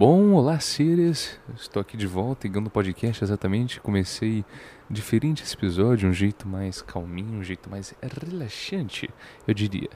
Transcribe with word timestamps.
Bom, 0.00 0.32
olá 0.32 0.58
seres, 0.58 1.38
estou 1.54 1.78
aqui 1.78 1.94
de 1.94 2.06
volta, 2.06 2.46
ligando 2.46 2.68
o 2.68 2.70
podcast 2.70 3.22
exatamente. 3.22 3.82
Comecei 3.82 4.46
diferente 4.88 5.42
esse 5.42 5.54
episódio, 5.54 6.08
um 6.08 6.12
jeito 6.14 6.48
mais 6.48 6.80
calminho, 6.80 7.38
um 7.38 7.44
jeito 7.44 7.68
mais 7.68 7.94
relaxante, 8.00 9.10
eu 9.46 9.52
diria. 9.52 9.90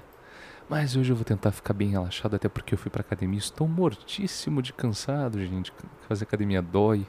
Mas 0.69 0.95
hoje 0.95 1.11
eu 1.11 1.17
vou 1.17 1.25
tentar 1.25 1.53
ficar 1.53 1.73
bem 1.73 1.89
relaxado, 1.89 2.37
até 2.37 2.51
porque 2.51 2.75
eu 2.75 2.79
fui 2.79 2.91
pra 2.91 3.01
academia, 3.01 3.39
estou 3.39 3.67
mortíssimo 3.67 4.61
de 4.61 4.75
cansado, 4.75 5.41
gente. 5.41 5.73
Fazer 6.07 6.25
academia 6.25 6.61
dói, 6.61 7.07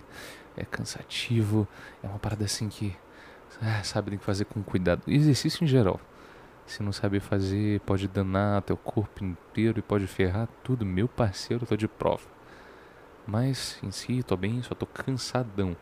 é 0.55 0.63
cansativo, 0.63 1.67
é 2.01 2.07
uma 2.07 2.17
parada 2.17 2.45
assim 2.45 2.69
que, 2.69 2.95
ah, 3.61 3.83
sabe, 3.83 4.11
tem 4.11 4.19
que 4.19 4.23
fazer 4.23 4.45
com 4.45 4.63
cuidado. 4.63 5.01
Exercício 5.05 5.65
em 5.65 5.67
geral. 5.67 5.99
Se 6.65 6.81
não 6.81 6.93
saber 6.93 7.19
fazer, 7.19 7.81
pode 7.81 8.07
danar 8.07 8.61
teu 8.61 8.77
corpo 8.77 9.21
inteiro 9.21 9.79
e 9.79 9.81
pode 9.81 10.07
ferrar 10.07 10.47
tudo. 10.63 10.85
Meu 10.85 11.09
parceiro, 11.09 11.63
eu 11.63 11.67
tô 11.67 11.75
de 11.75 11.89
prova. 11.89 12.34
Mas 13.27 13.79
em 13.83 13.91
si, 13.91 14.21
tô 14.23 14.37
bem, 14.37 14.61
só 14.61 14.75
tô 14.75 14.85
cansadão. 14.85 15.75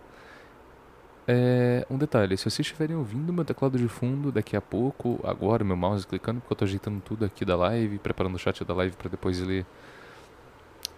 É, 1.25 1.85
um 1.89 1.97
detalhe, 1.97 2.35
se 2.35 2.43
vocês 2.43 2.59
estiverem 2.59 2.95
ouvindo 2.95 3.31
meu 3.31 3.45
teclado 3.45 3.77
de 3.77 3.87
fundo 3.87 4.31
daqui 4.31 4.57
a 4.57 4.61
pouco, 4.61 5.19
agora 5.23 5.63
meu 5.63 5.77
mouse 5.77 6.05
clicando, 6.05 6.41
porque 6.41 6.53
eu 6.53 6.57
tô 6.57 6.65
ajeitando 6.65 6.99
tudo 6.99 7.23
aqui 7.23 7.45
da 7.45 7.55
live, 7.55 7.97
preparando 7.99 8.35
o 8.35 8.39
chat 8.39 8.63
da 8.65 8.73
live 8.73 8.95
para 8.95 9.09
depois 9.09 9.39
ler 9.39 9.65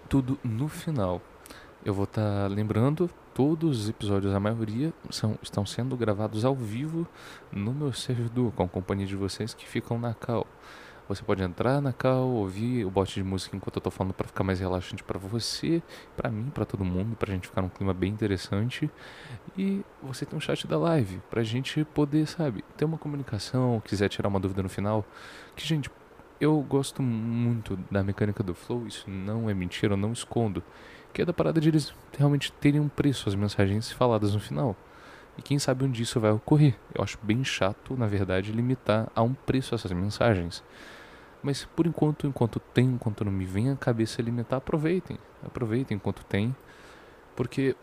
tudo 0.10 0.40
no 0.44 0.68
final. 0.68 1.22
Eu 1.84 1.94
vou 1.94 2.06
estar 2.06 2.22
tá 2.22 2.48
lembrando, 2.48 3.08
todos 3.36 3.82
os 3.82 3.90
episódios, 3.90 4.34
a 4.34 4.40
maioria, 4.40 4.92
são, 5.12 5.38
estão 5.44 5.64
sendo 5.64 5.96
gravados 5.96 6.44
ao 6.44 6.56
vivo 6.56 7.08
no 7.52 7.72
meu 7.72 7.94
servidor, 7.94 8.52
com 8.54 8.64
a 8.64 8.68
companhia 8.68 9.06
de 9.06 9.16
vocês 9.16 9.54
que 9.54 9.68
ficam 9.68 10.00
na 10.00 10.16
Cal. 10.16 10.48
Você 11.08 11.22
pode 11.22 11.44
entrar 11.44 11.80
na 11.82 11.94
cal, 11.94 12.28
ouvir 12.28 12.84
o 12.84 12.90
bot 12.90 13.14
de 13.14 13.24
música 13.24 13.56
enquanto 13.56 13.76
eu 13.76 13.82
tô 13.82 13.92
falando 13.92 14.14
para 14.14 14.28
ficar 14.28 14.44
mais 14.44 14.60
relaxante 14.60 15.04
para 15.04 15.20
você, 15.20 15.84
para 16.18 16.32
mim, 16.32 16.50
para 16.52 16.66
todo 16.66 16.84
mundo, 16.84 17.16
pra 17.16 17.32
gente 17.32 17.48
ficar 17.48 17.62
num 17.62 17.70
clima 17.70 17.94
bem 17.94 18.12
interessante. 18.12 18.90
E 19.56 19.84
você 20.02 20.26
tem 20.26 20.36
um 20.36 20.40
chat 20.42 20.66
da 20.66 20.80
live 20.80 21.22
pra 21.30 21.44
gente 21.44 21.86
poder, 21.86 22.26
sabe, 22.26 22.64
ter 22.76 22.86
uma 22.86 22.98
comunicação, 22.98 23.80
quiser 23.86 24.10
tirar 24.10 24.30
uma 24.30 24.40
dúvida 24.40 24.64
no 24.64 24.70
final. 24.70 25.06
Que, 25.56 25.64
gente, 25.64 25.92
eu 26.42 26.60
gosto 26.62 27.04
muito 27.04 27.78
da 27.92 28.04
mecânica 28.04 28.42
do 28.42 28.56
Flow, 28.56 28.88
isso 28.88 29.08
não 29.08 29.48
é 29.48 29.54
mentira, 29.54 29.94
eu 29.94 29.98
não 29.98 30.12
escondo. 30.12 30.64
Que 31.14 31.22
é 31.22 31.26
da 31.26 31.34
parada 31.34 31.62
de 31.62 31.70
eles 31.70 31.94
realmente 32.18 32.52
terem 32.52 32.82
um 32.82 32.90
preço, 32.90 33.30
as 33.30 33.36
mensagens 33.36 33.92
faladas 33.92 34.34
no 34.34 34.40
final. 34.40 34.76
E 35.38 35.42
quem 35.42 35.60
sabe 35.60 35.86
onde 35.86 36.02
isso 36.02 36.20
vai 36.20 36.32
ocorrer. 36.32 36.76
Eu 36.94 37.04
acho 37.04 37.18
bem 37.22 37.44
chato, 37.44 37.96
na 37.96 38.08
verdade, 38.08 38.52
limitar 38.52 39.12
a 39.16 39.22
um 39.22 39.34
preço 39.34 39.76
essas 39.76 39.92
mensagens. 39.92 40.64
Mas 41.46 41.64
por 41.64 41.86
enquanto, 41.86 42.26
enquanto 42.26 42.60
tem, 42.60 42.86
enquanto 42.88 43.24
não 43.24 43.32
me 43.32 43.46
vem 43.46 43.70
a 43.70 43.76
cabeça 43.76 44.20
limitar, 44.20 44.58
aproveitem. 44.58 45.16
Aproveitem 45.46 45.96
enquanto 45.96 46.26
tem. 46.26 46.56
Porque, 47.36 47.76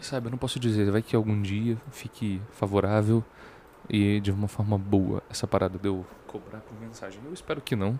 sabe, 0.00 0.26
eu 0.26 0.32
não 0.32 0.38
posso 0.38 0.58
dizer, 0.58 0.90
vai 0.90 1.00
que 1.00 1.14
algum 1.14 1.40
dia 1.40 1.78
fique 1.92 2.42
favorável 2.50 3.22
e 3.88 4.18
de 4.18 4.32
uma 4.32 4.48
forma 4.48 4.76
boa 4.76 5.22
essa 5.30 5.46
parada 5.46 5.78
de 5.78 5.86
eu 5.86 6.04
cobrar 6.26 6.58
por 6.62 6.76
mensagem. 6.80 7.20
Eu 7.24 7.32
espero 7.32 7.60
que 7.60 7.76
não. 7.76 7.90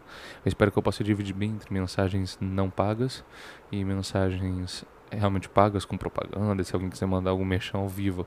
Eu 0.44 0.48
espero 0.48 0.72
que 0.72 0.78
eu 0.78 0.82
possa 0.82 1.04
dividir 1.04 1.36
bem 1.36 1.52
entre 1.52 1.72
mensagens 1.72 2.36
não 2.40 2.68
pagas 2.68 3.24
e 3.70 3.84
mensagens 3.84 4.84
realmente 5.08 5.48
pagas 5.48 5.84
com 5.84 5.96
propaganda, 5.96 6.64
se 6.64 6.74
alguém 6.74 6.90
quiser 6.90 7.06
mandar 7.06 7.30
algum 7.30 7.44
mexão 7.44 7.82
ao 7.82 7.88
vivo. 7.88 8.26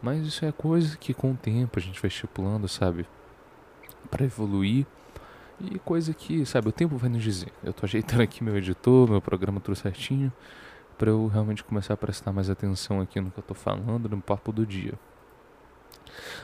Mas 0.00 0.26
isso 0.26 0.46
é 0.46 0.50
coisa 0.50 0.96
que 0.96 1.12
com 1.12 1.32
o 1.32 1.36
tempo 1.36 1.78
a 1.78 1.82
gente 1.82 2.00
vai 2.00 2.08
estipulando, 2.08 2.66
sabe? 2.68 3.06
Para 4.10 4.24
evoluir 4.24 4.86
e 5.62 5.78
coisa 5.78 6.12
que, 6.12 6.44
sabe, 6.44 6.68
o 6.68 6.72
tempo 6.72 6.96
vai 6.96 7.08
nos 7.08 7.22
dizer. 7.22 7.52
Eu 7.62 7.72
tô 7.72 7.86
ajeitando 7.86 8.22
aqui 8.22 8.42
meu 8.42 8.56
editor, 8.56 9.08
meu 9.08 9.20
programa 9.20 9.60
tudo 9.60 9.76
certinho, 9.76 10.32
para 10.98 11.10
eu 11.10 11.26
realmente 11.28 11.62
começar 11.62 11.94
a 11.94 11.96
prestar 11.96 12.32
mais 12.32 12.50
atenção 12.50 13.00
aqui 13.00 13.20
no 13.20 13.30
que 13.30 13.38
eu 13.38 13.44
tô 13.44 13.54
falando, 13.54 14.08
no 14.08 14.20
papo 14.20 14.52
do 14.52 14.66
dia. 14.66 14.94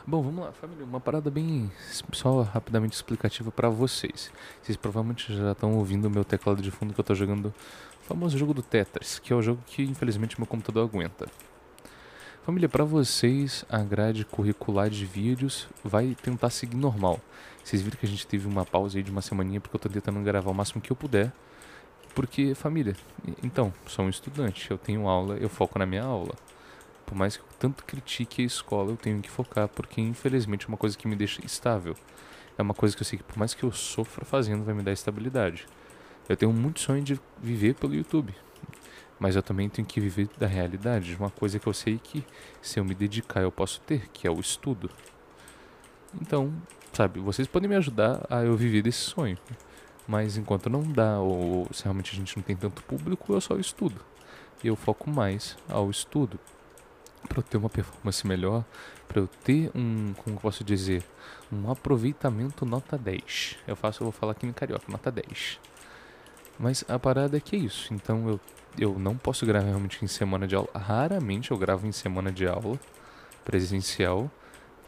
Bom, 0.06 0.22
vamos 0.22 0.44
lá, 0.44 0.52
família. 0.52 0.84
Uma 0.84 1.00
parada 1.00 1.30
bem 1.30 1.70
só 2.12 2.42
rapidamente 2.42 2.94
explicativa 2.94 3.50
para 3.50 3.68
vocês. 3.68 4.30
Vocês 4.62 4.76
provavelmente 4.76 5.34
já 5.36 5.52
estão 5.52 5.74
ouvindo 5.76 6.06
o 6.06 6.10
meu 6.10 6.24
teclado 6.24 6.62
de 6.62 6.70
fundo 6.70 6.94
que 6.94 7.00
eu 7.00 7.04
tô 7.04 7.14
jogando 7.14 7.46
o 7.46 8.04
famoso 8.04 8.38
jogo 8.38 8.54
do 8.54 8.62
Tetris, 8.62 9.18
que 9.18 9.32
é 9.32 9.36
o 9.36 9.42
jogo 9.42 9.60
que 9.66 9.82
infelizmente 9.82 10.38
meu 10.38 10.46
computador 10.46 10.88
aguenta. 10.88 11.26
Família, 12.46 12.68
para 12.68 12.84
vocês, 12.84 13.66
a 13.68 13.82
grade 13.82 14.24
curricular 14.24 14.88
de 14.88 15.04
vídeos 15.04 15.68
vai 15.84 16.16
tentar 16.22 16.48
seguir 16.48 16.76
normal. 16.76 17.20
Vocês 17.68 17.82
viram 17.82 17.98
que 17.98 18.06
a 18.06 18.08
gente 18.08 18.26
teve 18.26 18.48
uma 18.48 18.64
pausa 18.64 18.96
aí 18.96 19.02
de 19.02 19.10
uma 19.10 19.20
semaninha 19.20 19.60
porque 19.60 19.76
eu 19.76 19.78
tô 19.78 19.90
tentando 19.90 20.18
gravar 20.22 20.50
o 20.50 20.54
máximo 20.54 20.80
que 20.80 20.90
eu 20.90 20.96
puder. 20.96 21.30
Porque, 22.14 22.54
família, 22.54 22.96
então, 23.42 23.74
sou 23.86 24.06
um 24.06 24.08
estudante, 24.08 24.70
eu 24.70 24.78
tenho 24.78 25.06
aula, 25.06 25.36
eu 25.36 25.50
foco 25.50 25.78
na 25.78 25.84
minha 25.84 26.02
aula. 26.02 26.34
Por 27.04 27.14
mais 27.14 27.36
que 27.36 27.42
eu 27.42 27.48
tanto 27.58 27.84
critique 27.84 28.40
a 28.40 28.46
escola, 28.46 28.92
eu 28.92 28.96
tenho 28.96 29.20
que 29.20 29.30
focar, 29.30 29.68
porque 29.68 30.00
infelizmente 30.00 30.64
é 30.64 30.68
uma 30.68 30.78
coisa 30.78 30.96
que 30.96 31.06
me 31.06 31.14
deixa 31.14 31.44
estável. 31.44 31.94
É 32.56 32.62
uma 32.62 32.72
coisa 32.72 32.96
que 32.96 33.02
eu 33.02 33.04
sei 33.04 33.18
que 33.18 33.22
por 33.22 33.36
mais 33.36 33.52
que 33.52 33.62
eu 33.62 33.70
sofra 33.70 34.24
fazendo, 34.24 34.64
vai 34.64 34.74
me 34.74 34.82
dar 34.82 34.92
estabilidade. 34.92 35.66
Eu 36.26 36.38
tenho 36.38 36.54
muito 36.54 36.80
sonho 36.80 37.02
de 37.02 37.20
viver 37.38 37.74
pelo 37.74 37.94
YouTube 37.94 38.34
mas 39.20 39.34
eu 39.34 39.42
também 39.42 39.68
tenho 39.68 39.86
que 39.86 40.00
viver 40.00 40.28
da 40.38 40.46
realidade, 40.46 41.06
de 41.06 41.16
uma 41.16 41.28
coisa 41.28 41.58
que 41.58 41.66
eu 41.66 41.72
sei 41.74 41.98
que 41.98 42.24
se 42.62 42.78
eu 42.78 42.84
me 42.84 42.94
dedicar 42.94 43.40
eu 43.40 43.50
posso 43.50 43.80
ter, 43.80 44.08
que 44.12 44.28
é 44.28 44.30
o 44.30 44.38
estudo. 44.38 44.88
Então, 46.20 46.52
sabe, 46.92 47.20
vocês 47.20 47.46
podem 47.46 47.68
me 47.68 47.76
ajudar 47.76 48.26
a 48.30 48.42
eu 48.42 48.56
viver 48.56 48.82
desse 48.82 48.98
sonho. 48.98 49.38
Mas 50.06 50.36
enquanto 50.36 50.70
não 50.70 50.82
dá, 50.82 51.18
ou 51.20 51.66
se 51.72 51.84
realmente 51.84 52.12
a 52.12 52.16
gente 52.16 52.36
não 52.36 52.42
tem 52.42 52.56
tanto 52.56 52.82
público, 52.82 53.32
eu 53.32 53.40
só 53.40 53.56
estudo. 53.56 54.00
Eu 54.64 54.74
foco 54.74 55.10
mais 55.10 55.56
ao 55.68 55.90
estudo. 55.90 56.38
Para 57.28 57.40
eu 57.40 57.42
ter 57.42 57.56
uma 57.58 57.68
performance 57.68 58.26
melhor, 58.26 58.64
para 59.06 59.20
eu 59.20 59.26
ter 59.26 59.70
um, 59.74 60.14
como 60.14 60.40
posso 60.40 60.64
dizer, 60.64 61.04
um 61.52 61.70
aproveitamento 61.70 62.64
nota 62.64 62.96
10. 62.96 63.58
Eu 63.66 63.76
faço, 63.76 64.02
eu 64.02 64.06
vou 64.06 64.12
falar 64.12 64.32
aqui 64.32 64.46
em 64.46 64.52
carioca, 64.52 64.84
nota 64.88 65.10
10. 65.10 65.60
Mas 66.58 66.84
a 66.88 66.98
parada 66.98 67.36
é 67.36 67.40
que 67.40 67.54
é 67.54 67.58
isso. 67.58 67.92
Então 67.92 68.28
eu 68.28 68.40
eu 68.78 68.98
não 68.98 69.16
posso 69.16 69.44
gravar 69.44 69.66
realmente 69.66 70.04
em 70.04 70.08
semana 70.08 70.46
de 70.46 70.54
aula. 70.54 70.68
Raramente 70.74 71.50
eu 71.50 71.58
gravo 71.58 71.86
em 71.86 71.92
semana 71.92 72.30
de 72.30 72.46
aula 72.46 72.78
presencial, 73.44 74.30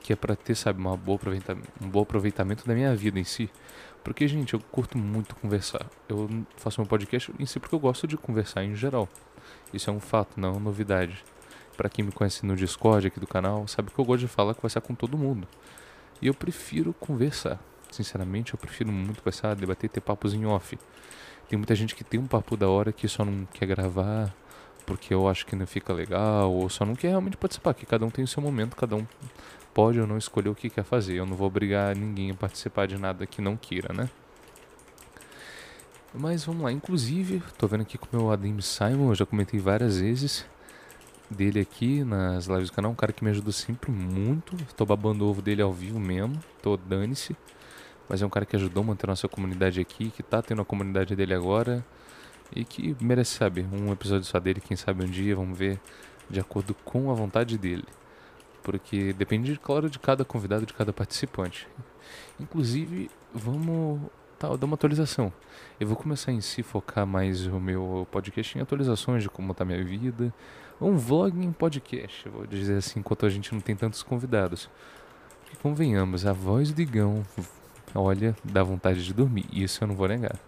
que 0.01 0.13
é 0.13 0.17
para 0.17 0.35
ter, 0.35 0.55
sabe, 0.55 0.79
uma 0.79 0.97
boa 0.97 1.19
um 1.81 1.89
bom 1.89 2.03
aproveitamento 2.03 2.67
da 2.67 2.75
minha 2.75 2.95
vida 2.95 3.19
em 3.19 3.25
si. 3.25 3.51
Porque, 4.03 4.27
gente, 4.27 4.55
eu 4.55 4.61
curto 4.61 4.97
muito 4.97 5.35
conversar. 5.37 5.87
Eu 6.09 6.29
faço 6.57 6.81
meu 6.81 6.89
podcast 6.89 7.33
em 7.39 7.47
si 7.47 7.61
porque 7.61 7.75
eu 7.75 7.79
gosto 7.79 8.07
de 8.07 8.17
conversar 8.17 8.65
em 8.65 8.75
geral. 8.75 9.09
Isso 9.73 9.91
é 9.91 9.93
um 9.93 10.01
fato, 10.01 10.41
não 10.41 10.49
é 10.49 10.53
uma 10.53 10.61
novidade. 10.61 11.23
Para 11.77 11.89
quem 11.89 12.05
me 12.05 12.13
conhece 12.13 12.45
no 12.45 12.57
Discord 12.57 13.07
aqui 13.07 13.21
do 13.21 13.27
canal, 13.27 13.67
sabe 13.69 13.91
que 13.91 13.99
eu 13.99 14.05
gosto 14.05 14.21
de 14.21 14.29
falar, 14.29 14.55
conversar 14.55 14.81
com 14.81 14.95
todo 14.95 15.19
mundo. 15.19 15.47
E 16.21 16.27
eu 16.27 16.35
prefiro 16.35 16.95
conversar. 16.95 17.59
Sinceramente, 17.91 18.55
eu 18.55 18.59
prefiro 18.59 18.91
muito 18.91 19.19
conversar, 19.23 19.55
debater, 19.55 19.91
ter 19.91 20.01
papos 20.01 20.33
em 20.33 20.47
off. 20.47 20.79
Tem 21.49 21.59
muita 21.59 21.75
gente 21.75 21.95
que 21.95 22.05
tem 22.05 22.19
um 22.19 22.27
papo 22.27 22.57
da 22.57 22.69
hora 22.69 22.93
que 22.93 23.09
só 23.09 23.25
não 23.25 23.45
quer 23.47 23.67
gravar 23.67 24.33
porque 24.91 25.15
eu 25.15 25.29
acho 25.29 25.47
que 25.47 25.55
não 25.55 25.67
fica 25.69 25.93
legal, 25.93 26.53
ou 26.53 26.69
só 26.69 26.85
não 26.85 26.97
quer 26.97 27.09
realmente 27.11 27.37
participar, 27.37 27.75
que 27.75 27.87
cada 27.87 28.05
um 28.05 28.11
tem 28.11 28.25
o 28.25 28.29
seu 28.29 28.43
momento, 28.43 28.75
cada 28.75 28.97
um 28.97 29.07
pode 29.75 30.01
ou 30.01 30.07
não 30.07 30.19
escolher 30.19 30.49
o 30.49 30.55
que 30.55 30.71
quer 30.71 30.85
fazer. 30.85 31.15
Eu 31.15 31.27
não 31.27 31.37
vou 31.37 31.47
obrigar 31.47 31.95
ninguém 31.97 32.31
a 32.31 32.35
participar 32.35 32.87
de 32.87 32.99
nada 32.99 33.27
que 33.27 33.41
não 33.41 33.57
queira, 33.57 33.93
né? 33.93 34.09
Mas 36.13 36.45
vamos 36.45 36.63
lá, 36.63 36.73
inclusive, 36.73 37.43
tô 37.57 37.69
vendo 37.69 37.83
aqui 37.83 37.97
com 37.97 38.07
o 38.17 38.21
meu 38.21 38.31
Adem 38.33 38.61
Simon, 38.61 39.11
eu 39.11 39.15
já 39.15 39.25
comentei 39.25 39.61
várias 39.61 40.01
vezes 40.01 40.45
dele 41.31 41.61
aqui 41.61 42.03
nas 42.03 42.47
lives 42.47 42.69
do 42.69 42.75
canal, 42.75 42.91
um 42.91 42.97
cara 42.97 43.13
que 43.13 43.23
me 43.23 43.31
ajuda 43.31 43.53
sempre 43.53 43.93
muito. 43.93 44.57
Tô 44.77 44.85
babando 44.85 45.25
o 45.25 45.29
ovo 45.29 45.41
dele 45.41 45.63
ao 45.63 45.73
vivo 45.73 46.01
mesmo, 46.01 46.35
tô 46.61 46.77
dane-se 46.77 47.37
mas 48.11 48.21
é 48.21 48.27
um 48.27 48.29
cara 48.29 48.45
que 48.45 48.57
ajudou 48.57 48.83
a 48.83 48.87
manter 48.87 49.07
a 49.07 49.13
nossa 49.13 49.29
comunidade 49.29 49.81
aqui, 49.81 50.11
que 50.11 50.21
tá 50.21 50.43
tendo 50.43 50.61
a 50.61 50.65
comunidade 50.65 51.15
dele 51.15 51.33
agora 51.33 51.87
e 52.53 52.65
que 52.65 52.97
merece, 53.01 53.37
sabe, 53.37 53.65
um 53.73 53.93
episódio 53.93 54.25
só 54.25 54.41
dele, 54.41 54.61
quem 54.61 54.77
sabe 54.77 55.05
um 55.05 55.07
dia, 55.07 55.37
vamos 55.37 55.57
ver, 55.57 55.79
de 56.29 56.41
acordo 56.41 56.75
com 56.85 57.09
a 57.13 57.15
vontade 57.15 57.57
dele. 57.57 57.85
Porque 58.63 59.13
depende, 59.13 59.59
claro, 59.59 59.89
de 59.89 59.99
cada 59.99 60.25
convidado, 60.25 60.67
de 60.67 60.75
cada 60.75 60.93
participante. 60.93 61.67
Inclusive, 62.39 63.11
vamos 63.35 64.01
tá, 64.39 64.55
dar 64.57 64.67
uma 64.67 64.75
atualização. 64.75 65.33
Eu 65.79 65.87
vou 65.87 65.97
começar 65.97 66.33
em 66.33 66.41
si 66.41 66.63
focar 66.63 67.07
mais 67.07 67.47
o 67.47 67.59
meu 67.59 68.07
podcast 68.11 68.57
em 68.57 68.61
atualizações 68.61 69.23
de 69.23 69.29
como 69.29 69.55
tá 69.55 69.65
minha 69.65 69.83
vida. 69.85 70.33
Um 70.81 70.97
vlog 70.97 71.39
em 71.39 71.53
podcast, 71.53 72.29
vou 72.29 72.47
dizer 72.47 72.79
assim, 72.79 73.01
enquanto 73.01 73.27
a 73.27 73.31
gente 73.31 73.53
não 73.53 73.61
tem 73.61 73.77
tantos 73.77 74.03
convidados. 74.03 74.71
E 75.53 75.57
convenhamos, 75.57 76.25
a 76.25 76.33
voz 76.33 76.73
do 76.73 76.81
Igão 76.81 77.23
olha, 77.95 78.37
dá 78.45 78.63
vontade 78.63 79.05
de 79.05 79.13
dormir. 79.13 79.47
Isso 79.53 79.83
eu 79.83 79.89
não 79.89 79.95
vou 79.95 80.09
negar. 80.09 80.39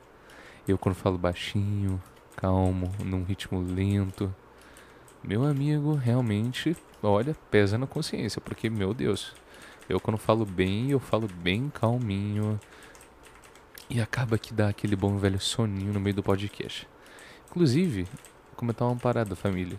Eu 0.66 0.78
quando 0.78 0.94
falo 0.94 1.18
baixinho, 1.18 2.00
calmo, 2.36 2.90
num 3.04 3.24
ritmo 3.24 3.60
lento, 3.60 4.34
meu 5.24 5.44
amigo, 5.44 5.94
realmente, 5.94 6.76
olha, 7.02 7.36
pesa 7.50 7.78
na 7.78 7.86
consciência, 7.86 8.40
porque 8.40 8.68
meu 8.68 8.92
Deus, 8.92 9.32
eu 9.88 10.00
quando 10.00 10.18
falo 10.18 10.44
bem, 10.44 10.90
eu 10.90 10.98
falo 10.98 11.28
bem 11.28 11.70
calminho. 11.70 12.58
E 13.88 14.00
acaba 14.00 14.38
que 14.38 14.54
dá 14.54 14.68
aquele 14.68 14.96
bom 14.96 15.16
velho 15.18 15.38
soninho 15.38 15.92
no 15.92 16.00
meio 16.00 16.16
do 16.16 16.22
podcast. 16.22 16.88
Inclusive, 17.50 18.08
comentar 18.56 18.88
uma 18.88 18.96
parada, 18.96 19.36
família. 19.36 19.78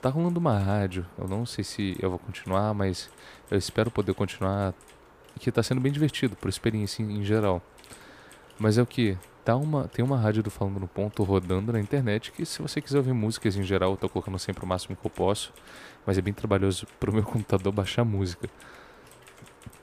Tá 0.00 0.08
rolando 0.08 0.40
uma 0.40 0.56
rádio, 0.56 1.04
eu 1.18 1.28
não 1.28 1.44
sei 1.44 1.62
se 1.62 1.96
eu 2.00 2.08
vou 2.08 2.18
continuar, 2.18 2.72
mas 2.72 3.10
eu 3.50 3.58
espero 3.58 3.90
poder 3.90 4.14
continuar. 4.14 4.72
Que 5.38 5.52
tá 5.52 5.62
sendo 5.62 5.80
bem 5.80 5.92
divertido, 5.92 6.34
por 6.34 6.48
experiência 6.48 7.02
em, 7.02 7.22
geral. 7.22 7.62
Mas 8.58 8.78
é 8.78 8.82
o 8.82 8.86
que? 8.86 9.16
Tá 9.48 9.56
uma, 9.56 9.88
tem 9.88 10.04
uma 10.04 10.18
rádio 10.18 10.42
do 10.42 10.50
Falando 10.50 10.78
no 10.78 10.86
Ponto 10.86 11.22
rodando 11.22 11.72
na 11.72 11.80
internet 11.80 12.32
que 12.32 12.44
se 12.44 12.60
você 12.60 12.82
quiser 12.82 12.98
ouvir 12.98 13.14
músicas 13.14 13.56
em 13.56 13.62
geral, 13.62 13.92
eu 13.92 13.96
tô 13.96 14.06
colocando 14.06 14.38
sempre 14.38 14.62
o 14.62 14.66
máximo 14.66 14.94
que 14.94 15.06
eu 15.06 15.10
posso. 15.10 15.54
Mas 16.04 16.18
é 16.18 16.20
bem 16.20 16.34
trabalhoso 16.34 16.86
pro 17.00 17.10
meu 17.10 17.22
computador 17.22 17.72
baixar 17.72 18.04
música. 18.04 18.46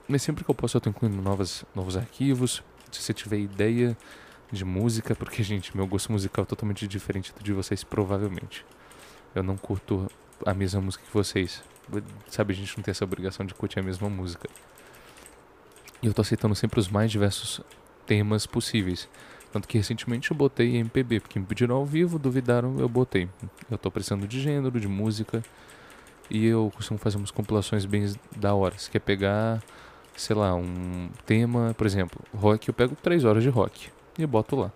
Mas 0.07 0.21
sempre 0.21 0.43
que 0.43 0.51
eu 0.51 0.53
posso 0.53 0.77
eu 0.77 0.81
tô 0.81 0.91
incluindo 0.91 1.19
novas, 1.19 1.65
novos 1.73 1.97
arquivos. 1.97 2.61
Se 2.91 3.01
você 3.01 3.11
tiver 3.11 3.39
ideia 3.39 3.97
de 4.51 4.63
música, 4.63 5.15
porque, 5.17 5.41
gente, 5.41 5.75
meu 5.75 5.87
gosto 5.87 6.11
musical 6.11 6.43
é 6.43 6.45
totalmente 6.45 6.87
diferente 6.87 7.33
do 7.33 7.43
de 7.43 7.51
vocês, 7.51 7.83
provavelmente. 7.83 8.63
Eu 9.33 9.41
não 9.41 9.57
curto 9.57 10.05
a 10.45 10.53
mesma 10.53 10.79
música 10.79 11.03
que 11.03 11.11
vocês. 11.11 11.63
Sabe, 12.29 12.53
a 12.53 12.55
gente 12.55 12.77
não 12.77 12.83
tem 12.83 12.91
essa 12.91 13.03
obrigação 13.03 13.43
de 13.43 13.55
curtir 13.55 13.79
a 13.79 13.81
mesma 13.81 14.11
música. 14.11 14.47
E 16.03 16.05
eu 16.05 16.13
tô 16.13 16.21
aceitando 16.21 16.53
sempre 16.53 16.79
os 16.79 16.87
mais 16.87 17.09
diversos 17.09 17.61
temas 18.05 18.45
possíveis. 18.45 19.09
Tanto 19.55 19.69
que 19.69 19.77
recentemente 19.77 20.31
eu 20.31 20.35
botei 20.35 20.75
MPB, 20.75 21.21
porque 21.21 21.39
me 21.39 21.45
pediram 21.45 21.77
ao 21.77 21.85
vivo, 21.85 22.19
duvidaram, 22.19 22.77
eu 22.77 22.89
botei. 22.89 23.29
Eu 23.71 23.77
tô 23.77 23.89
precisando 23.89 24.27
de 24.27 24.41
gênero, 24.41 24.77
de 24.81 24.87
música. 24.89 25.41
E 26.29 26.45
eu 26.45 26.69
costumo 26.75 26.99
fazer 26.99 27.15
umas 27.15 27.31
compilações 27.31 27.85
bem 27.85 28.13
da 28.35 28.53
hora. 28.53 28.77
Se 28.77 28.91
quer 28.91 28.99
pegar, 28.99 29.63
sei 30.13 30.35
lá, 30.35 30.53
um 30.53 31.09
tema, 31.25 31.73
por 31.77 31.87
exemplo, 31.87 32.19
rock, 32.35 32.67
eu 32.67 32.73
pego 32.73 32.97
3 32.97 33.23
horas 33.23 33.43
de 33.43 33.47
rock 33.47 33.89
e 34.19 34.25
boto 34.25 34.57
lá. 34.57 34.73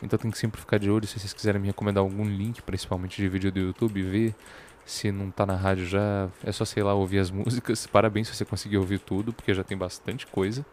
Então 0.00 0.16
tem 0.16 0.30
que 0.30 0.38
sempre 0.38 0.60
ficar 0.60 0.78
de 0.78 0.88
olho 0.88 1.04
se 1.04 1.18
vocês 1.18 1.32
quiserem 1.32 1.60
me 1.60 1.66
recomendar 1.66 2.00
algum 2.00 2.22
link, 2.22 2.62
principalmente 2.62 3.20
de 3.20 3.28
vídeo 3.28 3.50
do 3.50 3.58
YouTube, 3.58 4.00
ver 4.00 4.32
se 4.86 5.10
não 5.10 5.28
tá 5.28 5.44
na 5.44 5.56
rádio 5.56 5.84
já, 5.86 6.28
é 6.44 6.52
só 6.52 6.64
sei 6.64 6.84
lá 6.84 6.94
ouvir 6.94 7.18
as 7.18 7.32
músicas. 7.32 7.84
Parabéns 7.88 8.28
se 8.28 8.36
você 8.36 8.44
conseguiu 8.44 8.78
ouvir 8.78 9.00
tudo, 9.00 9.32
porque 9.32 9.52
já 9.52 9.64
tem 9.64 9.76
bastante 9.76 10.24
coisa. 10.24 10.64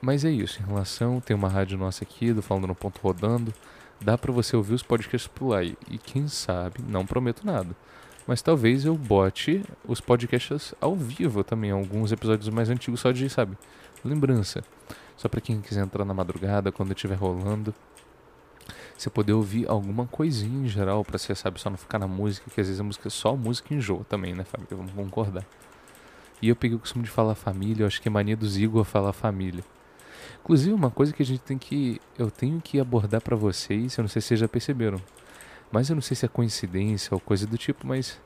Mas 0.00 0.24
é 0.24 0.30
isso, 0.30 0.62
em 0.62 0.66
relação, 0.66 1.20
tem 1.20 1.34
uma 1.34 1.48
rádio 1.48 1.76
nossa 1.76 2.04
aqui, 2.04 2.32
do 2.32 2.40
Falando 2.40 2.68
no 2.68 2.74
Ponto 2.74 3.00
Rodando, 3.00 3.52
dá 4.00 4.16
para 4.16 4.32
você 4.32 4.56
ouvir 4.56 4.74
os 4.74 4.82
podcasts 4.82 5.26
por 5.26 5.48
lá. 5.48 5.64
E, 5.64 5.98
quem 5.98 6.28
sabe, 6.28 6.80
não 6.86 7.04
prometo 7.04 7.44
nada, 7.44 7.74
mas 8.26 8.40
talvez 8.40 8.84
eu 8.84 8.94
bote 8.96 9.64
os 9.86 10.00
podcasts 10.00 10.72
ao 10.80 10.94
vivo 10.94 11.42
também, 11.42 11.72
alguns 11.72 12.12
episódios 12.12 12.48
mais 12.48 12.70
antigos 12.70 13.00
só 13.00 13.10
de, 13.10 13.28
sabe, 13.28 13.58
lembrança. 14.04 14.62
Só 15.16 15.28
para 15.28 15.40
quem 15.40 15.60
quiser 15.60 15.82
entrar 15.82 16.04
na 16.04 16.14
madrugada, 16.14 16.70
quando 16.70 16.92
estiver 16.92 17.16
rolando, 17.16 17.74
você 18.96 19.10
poder 19.10 19.32
ouvir 19.32 19.68
alguma 19.68 20.06
coisinha 20.06 20.64
em 20.64 20.68
geral, 20.68 21.04
para 21.04 21.18
você, 21.18 21.34
sabe, 21.34 21.60
só 21.60 21.68
não 21.68 21.76
ficar 21.76 21.98
na 21.98 22.06
música, 22.06 22.48
que 22.48 22.60
às 22.60 22.68
vezes 22.68 22.80
a 22.80 22.84
música 22.84 23.10
só 23.10 23.34
música 23.34 23.74
enjoa 23.74 24.04
também, 24.04 24.32
né, 24.32 24.44
família? 24.44 24.76
Vamos 24.76 24.92
concordar. 24.92 25.44
E 26.40 26.48
eu 26.48 26.54
peguei 26.54 26.76
o 26.76 26.80
costume 26.80 27.04
de 27.04 27.10
falar 27.10 27.34
família, 27.34 27.82
eu 27.82 27.88
acho 27.88 28.00
que 28.00 28.06
é 28.06 28.10
mania 28.10 28.36
dos 28.36 28.56
Igor 28.56 28.84
falar 28.84 29.12
família. 29.12 29.64
Inclusive, 30.48 30.72
uma 30.72 30.90
coisa 30.90 31.12
que 31.12 31.22
a 31.22 31.26
gente 31.26 31.40
tem 31.40 31.58
que. 31.58 32.00
Eu 32.18 32.30
tenho 32.30 32.58
que 32.58 32.80
abordar 32.80 33.20
para 33.20 33.36
vocês, 33.36 33.98
eu 33.98 34.02
não 34.02 34.08
sei 34.08 34.22
se 34.22 34.28
vocês 34.28 34.40
já 34.40 34.48
perceberam. 34.48 34.98
Mas 35.70 35.90
eu 35.90 35.94
não 35.94 36.00
sei 36.00 36.16
se 36.16 36.24
é 36.24 36.28
coincidência 36.28 37.14
ou 37.14 37.20
coisa 37.20 37.46
do 37.46 37.58
tipo, 37.58 37.86
mas. 37.86 38.18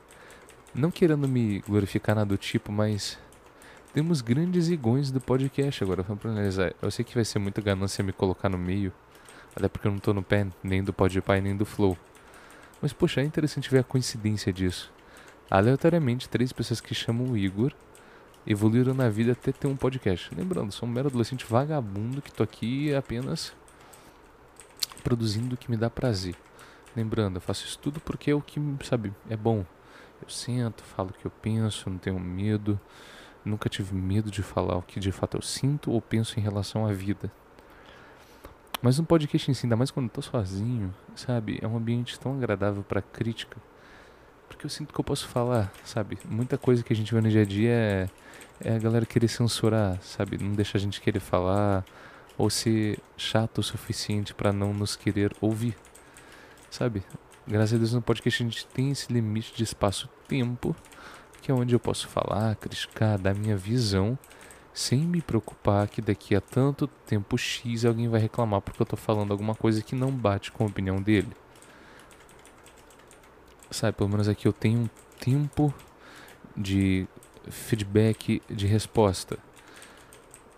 Não 0.73 0.89
querendo 0.89 1.27
me 1.27 1.59
glorificar 1.67 2.15
nada 2.15 2.29
do 2.29 2.37
tipo, 2.37 2.71
mas. 2.71 3.19
Temos 3.93 4.21
grandes 4.21 4.69
igões 4.69 5.11
do 5.11 5.19
podcast 5.19 5.83
agora, 5.83 6.01
vamos 6.01 6.25
analisar. 6.25 6.73
Eu 6.81 6.89
sei 6.89 7.03
que 7.03 7.13
vai 7.13 7.25
ser 7.25 7.39
muita 7.39 7.59
ganância 7.59 8.01
me 8.01 8.13
colocar 8.13 8.47
no 8.47 8.57
meio, 8.57 8.93
até 9.53 9.67
porque 9.67 9.85
eu 9.85 9.91
não 9.91 9.99
tô 9.99 10.13
no 10.13 10.23
pé 10.23 10.47
nem 10.63 10.81
do 10.81 10.93
Podpah 10.93 11.41
nem 11.41 11.57
do 11.57 11.65
Flow. 11.65 11.97
Mas, 12.81 12.93
poxa, 12.93 13.19
é 13.19 13.25
interessante 13.25 13.69
ver 13.69 13.79
a 13.79 13.83
coincidência 13.83 14.53
disso. 14.53 14.89
Aleatoriamente, 15.51 16.29
três 16.29 16.53
pessoas 16.53 16.79
que 16.79 16.95
chamam 16.95 17.27
o 17.27 17.37
Igor 17.37 17.73
evoluíram 18.45 18.93
na 18.93 19.09
vida 19.09 19.31
até 19.31 19.51
ter 19.51 19.67
um 19.67 19.75
podcast. 19.75 20.33
Lembrando, 20.35 20.71
sou 20.71 20.87
um 20.87 20.91
mero 20.91 21.07
adolescente 21.07 21.45
vagabundo 21.45 22.21
que 22.21 22.31
tô 22.31 22.43
aqui 22.43 22.93
apenas 22.93 23.53
produzindo 25.03 25.55
o 25.55 25.57
que 25.57 25.69
me 25.69 25.77
dá 25.77 25.89
prazer. 25.89 26.35
Lembrando, 26.95 27.37
eu 27.37 27.41
faço 27.41 27.65
isso 27.65 27.79
tudo 27.79 27.99
porque 27.99 28.31
é 28.31 28.35
o 28.35 28.41
que, 28.41 28.59
sabe, 28.83 29.13
é 29.29 29.35
bom. 29.35 29.65
Eu 30.21 30.29
sento, 30.29 30.83
falo 30.83 31.09
o 31.09 31.13
que 31.13 31.25
eu 31.25 31.31
penso, 31.31 31.89
não 31.89 31.97
tenho 31.97 32.19
medo. 32.19 32.79
Nunca 33.43 33.67
tive 33.67 33.93
medo 33.93 34.31
de 34.31 34.41
falar 34.41 34.77
o 34.77 34.81
que 34.81 34.99
de 34.99 35.11
fato 35.11 35.35
eu 35.35 35.41
sinto 35.41 35.91
ou 35.91 36.01
penso 36.01 36.39
em 36.39 36.43
relação 36.43 36.85
à 36.85 36.93
vida. 36.93 37.31
Mas 38.81 38.99
um 38.99 39.05
podcast 39.05 39.49
em 39.49 39.53
si, 39.53 39.65
ainda 39.65 39.75
mais 39.75 39.91
quando 39.91 40.07
eu 40.07 40.11
tô 40.11 40.21
sozinho, 40.21 40.93
sabe? 41.15 41.57
É 41.61 41.67
um 41.67 41.75
ambiente 41.77 42.19
tão 42.19 42.35
agradável 42.35 42.83
para 42.83 43.01
crítica. 43.01 43.57
Porque 44.47 44.65
eu 44.65 44.69
sinto 44.69 44.93
que 44.93 44.99
eu 44.99 45.03
posso 45.03 45.27
falar, 45.27 45.71
sabe? 45.83 46.17
Muita 46.25 46.57
coisa 46.57 46.83
que 46.83 46.93
a 46.93 46.95
gente 46.95 47.13
vê 47.13 47.21
no 47.21 47.29
dia 47.29 47.41
a 47.41 47.45
dia 47.45 47.71
é 47.71 48.09
é 48.59 48.75
a 48.75 48.79
galera 48.79 49.05
querer 49.05 49.27
censurar, 49.27 50.01
sabe? 50.01 50.37
Não 50.37 50.51
deixa 50.53 50.77
a 50.77 50.81
gente 50.81 51.01
querer 51.01 51.19
falar 51.19 51.85
ou 52.37 52.49
ser 52.49 52.99
chato 53.15 53.59
o 53.59 53.63
suficiente 53.63 54.33
para 54.33 54.51
não 54.51 54.73
nos 54.73 54.95
querer 54.95 55.35
ouvir, 55.39 55.77
sabe? 56.69 57.03
Graças 57.47 57.73
a 57.73 57.77
Deus 57.77 57.93
no 57.93 58.01
podcast 58.01 58.41
a 58.41 58.45
gente 58.45 58.65
tem 58.67 58.91
esse 58.91 59.11
limite 59.11 59.53
de 59.53 59.63
espaço-tempo, 59.63 60.75
que 61.41 61.51
é 61.51 61.53
onde 61.53 61.75
eu 61.75 61.79
posso 61.79 62.07
falar, 62.07 62.55
criticar, 62.55 63.19
dar 63.19 63.35
minha 63.35 63.57
visão, 63.57 64.17
sem 64.73 64.99
me 65.01 65.21
preocupar 65.21 65.87
que 65.87 66.01
daqui 66.01 66.35
a 66.35 66.41
tanto 66.41 66.87
tempo 66.87 67.37
X 67.37 67.85
alguém 67.85 68.07
vai 68.07 68.19
reclamar 68.19 68.61
porque 68.61 68.81
eu 68.81 68.85
tô 68.85 68.95
falando 68.95 69.31
alguma 69.31 69.53
coisa 69.53 69.83
que 69.83 69.93
não 69.93 70.09
bate 70.09 70.51
com 70.51 70.63
a 70.63 70.67
opinião 70.67 71.01
dele. 71.01 71.31
Sabe, 73.69 73.97
pelo 73.97 74.09
menos 74.09 74.27
aqui 74.27 74.47
eu 74.47 74.53
tenho 74.53 74.79
um 74.79 74.89
tempo 75.19 75.73
de 76.55 77.07
feedback 77.49 78.41
de 78.49 78.65
resposta. 78.67 79.37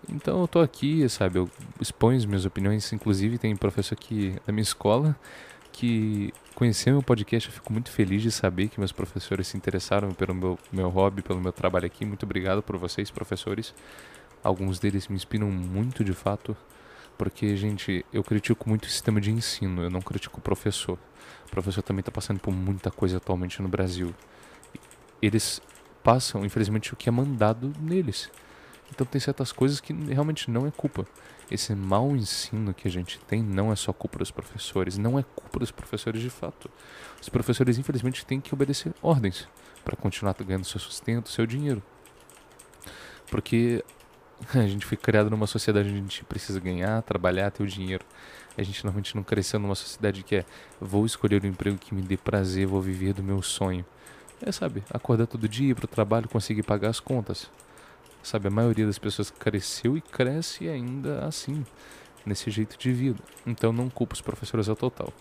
Então 0.08 0.40
eu 0.40 0.48
tô 0.48 0.60
aqui, 0.60 1.08
sabe, 1.08 1.38
eu 1.38 1.50
exponho 1.80 2.16
as 2.16 2.24
minhas 2.24 2.44
opiniões, 2.44 2.92
inclusive 2.92 3.38
tem 3.38 3.56
professor 3.56 3.94
aqui 3.94 4.36
da 4.46 4.52
minha 4.52 4.62
escola 4.62 5.16
que 5.76 6.32
conheceu 6.54 6.94
meu 6.94 7.02
podcast, 7.02 7.50
eu 7.50 7.54
fico 7.54 7.70
muito 7.70 7.90
feliz 7.90 8.22
de 8.22 8.30
saber 8.30 8.68
que 8.68 8.80
meus 8.80 8.92
professores 8.92 9.48
se 9.48 9.58
interessaram 9.58 10.10
pelo 10.12 10.34
meu, 10.34 10.58
meu 10.72 10.88
hobby, 10.88 11.20
pelo 11.20 11.38
meu 11.38 11.52
trabalho 11.52 11.84
aqui. 11.84 12.02
Muito 12.06 12.22
obrigado 12.22 12.62
por 12.62 12.78
vocês, 12.78 13.10
professores. 13.10 13.74
Alguns 14.42 14.78
deles 14.78 15.06
me 15.06 15.16
inspiram 15.16 15.50
muito 15.50 16.02
de 16.02 16.14
fato, 16.14 16.56
porque, 17.18 17.54
gente, 17.56 18.06
eu 18.10 18.24
critico 18.24 18.66
muito 18.66 18.84
o 18.84 18.88
sistema 18.88 19.20
de 19.20 19.30
ensino, 19.30 19.82
eu 19.82 19.90
não 19.90 20.00
critico 20.00 20.38
o 20.38 20.42
professor. 20.42 20.98
O 21.46 21.50
professor 21.50 21.82
também 21.82 22.00
está 22.00 22.10
passando 22.10 22.40
por 22.40 22.54
muita 22.54 22.90
coisa 22.90 23.18
atualmente 23.18 23.60
no 23.60 23.68
Brasil. 23.68 24.14
Eles 25.20 25.60
passam, 26.06 26.44
infelizmente, 26.44 26.92
o 26.92 26.96
que 26.96 27.08
é 27.08 27.12
mandado 27.12 27.72
neles. 27.80 28.30
Então 28.92 29.04
tem 29.04 29.20
certas 29.20 29.50
coisas 29.50 29.80
que 29.80 29.92
realmente 29.92 30.48
não 30.48 30.64
é 30.64 30.70
culpa. 30.70 31.04
Esse 31.50 31.74
mau 31.74 32.14
ensino 32.14 32.72
que 32.72 32.86
a 32.86 32.90
gente 32.90 33.18
tem 33.18 33.42
não 33.42 33.72
é 33.72 33.76
só 33.76 33.92
culpa 33.92 34.20
dos 34.20 34.30
professores, 34.30 34.96
não 34.96 35.18
é 35.18 35.24
culpa 35.34 35.58
dos 35.58 35.72
professores 35.72 36.22
de 36.22 36.30
fato. 36.30 36.70
Os 37.20 37.28
professores, 37.28 37.76
infelizmente, 37.76 38.24
têm 38.24 38.40
que 38.40 38.54
obedecer 38.54 38.94
ordens 39.02 39.48
para 39.84 39.96
continuar 39.96 40.32
ganhando 40.34 40.64
seu 40.64 40.78
sustento, 40.78 41.28
seu 41.28 41.44
dinheiro. 41.44 41.82
Porque 43.28 43.84
a 44.54 44.66
gente 44.68 44.86
foi 44.86 44.96
criado 44.96 45.28
numa 45.28 45.48
sociedade 45.48 45.88
onde 45.88 45.98
a 45.98 46.02
gente 46.02 46.24
precisa 46.24 46.60
ganhar, 46.60 47.02
trabalhar, 47.02 47.50
ter 47.50 47.64
o 47.64 47.66
dinheiro. 47.66 48.04
A 48.56 48.62
gente 48.62 48.84
normalmente 48.84 49.16
não 49.16 49.24
cresceu 49.24 49.58
numa 49.58 49.74
sociedade 49.74 50.22
que 50.22 50.36
é 50.36 50.44
vou 50.80 51.04
escolher 51.04 51.42
o 51.42 51.46
emprego 51.48 51.76
que 51.76 51.92
me 51.92 52.00
dê 52.00 52.16
prazer, 52.16 52.64
vou 52.64 52.80
viver 52.80 53.12
do 53.12 53.24
meu 53.24 53.42
sonho. 53.42 53.84
É, 54.40 54.52
sabe, 54.52 54.84
acordar 54.90 55.26
todo 55.26 55.48
dia, 55.48 55.70
ir 55.70 55.74
pro 55.74 55.86
trabalho, 55.86 56.28
conseguir 56.28 56.62
pagar 56.62 56.90
as 56.90 57.00
contas. 57.00 57.50
Sabe, 58.22 58.48
a 58.48 58.50
maioria 58.50 58.86
das 58.86 58.98
pessoas 58.98 59.30
cresceu 59.30 59.96
e 59.96 60.00
cresce 60.00 60.68
ainda 60.68 61.24
assim, 61.24 61.64
nesse 62.24 62.50
jeito 62.50 62.76
de 62.76 62.92
vida. 62.92 63.22
Então 63.46 63.72
não 63.72 63.88
culpo 63.88 64.14
os 64.14 64.20
professores 64.20 64.68
ao 64.68 64.76
total. 64.76 65.12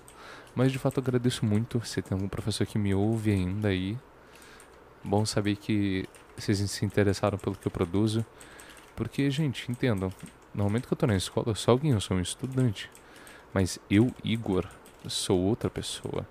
Mas 0.55 0.71
de 0.71 0.79
fato 0.79 0.99
agradeço 0.99 1.45
muito 1.45 1.85
se 1.85 2.01
tem 2.01 2.15
algum 2.15 2.27
professor 2.27 2.65
que 2.65 2.77
me 2.77 2.93
ouve 2.93 3.31
ainda 3.31 3.69
aí. 3.69 3.97
Bom 5.03 5.25
saber 5.25 5.55
que 5.55 6.07
vocês 6.35 6.57
se 6.57 6.85
interessaram 6.85 7.37
pelo 7.37 7.55
que 7.55 7.67
eu 7.67 7.71
produzo. 7.71 8.25
Porque, 8.95 9.29
gente, 9.29 9.69
entendam, 9.71 10.11
no 10.53 10.63
momento 10.63 10.87
que 10.87 10.93
eu 10.93 10.97
tô 10.97 11.05
na 11.05 11.15
escola, 11.15 11.49
eu 11.49 11.55
sou 11.55 11.73
alguém, 11.73 11.91
eu 11.91 12.01
sou 12.01 12.17
um 12.17 12.21
estudante. 12.21 12.89
Mas 13.53 13.77
eu, 13.89 14.13
Igor, 14.23 14.65
sou 15.07 15.39
outra 15.39 15.69
pessoa. 15.69 16.25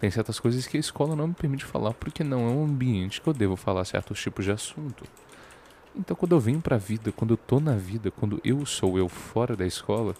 Tem 0.00 0.10
certas 0.10 0.38
coisas 0.38 0.66
que 0.66 0.76
a 0.76 0.80
escola 0.80 1.16
não 1.16 1.28
me 1.28 1.34
permite 1.34 1.64
falar 1.64 1.94
porque 1.94 2.22
não 2.22 2.46
é 2.46 2.50
um 2.50 2.64
ambiente 2.64 3.20
que 3.20 3.28
eu 3.28 3.32
devo 3.32 3.56
falar 3.56 3.84
certos 3.84 4.20
tipos 4.20 4.44
de 4.44 4.50
assunto. 4.50 5.04
Então, 5.94 6.14
quando 6.14 6.32
eu 6.32 6.40
venho 6.40 6.60
pra 6.60 6.76
vida, 6.76 7.10
quando 7.10 7.32
eu 7.32 7.36
tô 7.38 7.58
na 7.58 7.74
vida, 7.74 8.10
quando 8.10 8.38
eu 8.44 8.66
sou 8.66 8.98
eu 8.98 9.08
fora 9.08 9.56
da 9.56 9.66
escola, 9.66 10.14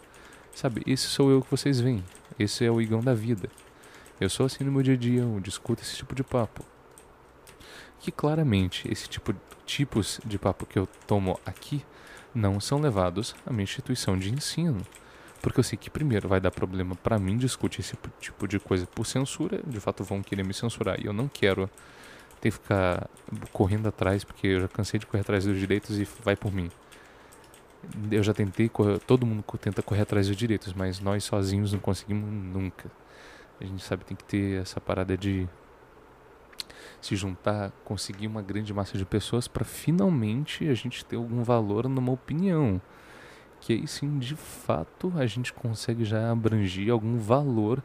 sabe, 0.55 0.83
esse 0.87 1.05
sou 1.05 1.31
eu 1.31 1.43
que 1.43 1.51
vocês 1.51 1.79
veem. 1.79 2.03
Esse 2.39 2.65
é 2.65 2.71
o 2.71 2.81
igão 2.81 3.01
da 3.01 3.13
vida. 3.13 3.51
Eu 4.19 4.31
sou 4.31 4.47
assim 4.47 4.65
no 4.65 4.73
meu 4.73 4.83
dia 4.83 4.95
a 4.95 4.97
dia, 4.97 5.21
eu 5.21 5.39
discuto 5.41 5.83
esse 5.83 5.95
tipo 5.97 6.15
de 6.15 6.25
papo. 6.25 6.65
Que 8.01 8.11
claramente, 8.11 8.91
esse 8.91 9.07
tipo 9.07 9.35
tipos 9.67 10.21
de 10.25 10.39
papo 10.39 10.65
que 10.65 10.79
eu 10.79 10.89
tomo 11.07 11.39
aqui 11.45 11.85
não 12.35 12.61
são 12.61 12.81
levados 12.81 13.35
à 13.45 13.53
minha 13.53 13.65
instituição 13.65 14.17
de 14.17 14.33
ensino 14.33 14.81
Porque 15.47 15.61
eu 15.61 15.63
sei 15.63 15.79
que, 15.79 15.89
primeiro, 15.89 16.29
vai 16.29 16.41
dar 16.41 16.51
problema 16.51 16.97
para 16.97 17.21
mim 17.21 17.37
discutir 17.37 17.81
esse 17.81 17.97
tipo 18.19 18.49
de 18.49 18.59
coisa 18.59 18.85
por 18.85 19.07
censura. 19.07 19.61
De 19.65 19.79
fato, 19.79 20.03
vão 20.03 20.21
querer 20.21 20.45
me 20.45 20.53
censurar. 20.53 21.01
E 21.01 21.07
eu 21.07 21.13
não 21.13 21.29
quero 21.29 21.71
ter 22.41 22.51
que 22.51 22.59
ficar 22.59 23.09
correndo 23.53 23.87
atrás, 23.87 24.25
porque 24.25 24.49
eu 24.49 24.63
já 24.63 24.67
cansei 24.67 24.99
de 24.99 25.07
correr 25.07 25.21
atrás 25.21 25.45
dos 25.45 25.57
direitos 25.57 26.01
e 26.01 26.09
vai 26.25 26.35
por 26.35 26.53
mim. 26.53 26.69
Eu 28.11 28.25
já 28.25 28.35
tentei, 28.35 28.69
correr, 28.69 28.99
todo 28.99 29.25
mundo 29.25 29.45
tenta 29.61 29.85
correr 29.85 30.01
atrás 30.01 30.27
dos 30.27 30.37
direitos, 30.37 30.75
mas 30.75 30.99
nós 30.99 31.23
sozinhos 31.23 31.73
não 31.73 31.79
conseguimos 31.79 32.29
nunca. 32.29 32.91
A 33.61 33.65
gente 33.65 33.85
sabe 33.85 34.05
tem 34.05 34.17
que 34.17 34.25
ter 34.25 34.61
essa 34.61 34.81
parada 34.81 35.17
de 35.17 35.49
se 37.01 37.15
juntar, 37.15 37.71
conseguir 37.85 38.27
uma 38.27 38.43
grande 38.43 38.75
massa 38.75 38.99
de 38.99 39.05
pessoas 39.05 39.47
para 39.47 39.65
finalmente 39.65 40.69
a 40.69 40.75
gente 40.75 41.05
ter 41.05 41.15
algum 41.15 41.45
valor 41.45 41.89
numa 41.89 42.11
opinião. 42.11 42.83
Que 43.61 43.73
aí 43.73 43.87
sim, 43.87 44.19
de 44.19 44.37
fato, 44.37 45.13
a 45.17 45.27
gente 45.27 45.53
consegue 45.53 46.05
já 46.05 46.31
abranger 46.31 46.91
algum 46.91 47.19
valor 47.19 47.83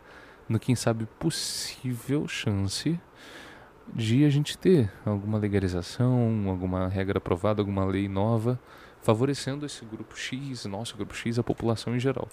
no 0.47 0.59
quem 0.59 0.75
sabe 0.75 1.05
possível 1.17 2.27
chance 2.27 2.99
de 3.93 4.25
a 4.25 4.29
gente 4.29 4.57
ter 4.57 4.91
alguma 5.05 5.37
legalização, 5.37 6.45
alguma 6.47 6.87
regra 6.87 7.17
aprovada, 7.17 7.61
alguma 7.61 7.83
lei 7.85 8.07
nova, 8.07 8.59
favorecendo 9.01 9.65
esse 9.65 9.83
grupo 9.83 10.17
X, 10.17 10.65
nosso 10.65 10.95
grupo 10.95 11.15
X, 11.15 11.39
a 11.39 11.43
população 11.43 11.95
em 11.95 11.99
geral. 11.99 12.29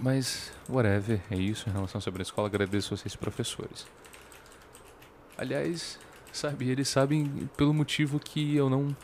Mas, 0.00 0.52
whatever, 0.68 1.20
é 1.30 1.36
isso 1.36 1.68
em 1.68 1.72
relação 1.72 2.00
sobre 2.00 2.22
a 2.22 2.24
escola. 2.24 2.46
Agradeço 2.46 2.96
vocês, 2.96 3.16
professores. 3.16 3.86
Aliás, 5.36 5.98
sabe, 6.32 6.68
eles 6.68 6.88
sabem 6.88 7.48
pelo 7.56 7.74
motivo 7.74 8.20
que 8.20 8.54
eu 8.54 8.70
não. 8.70 8.94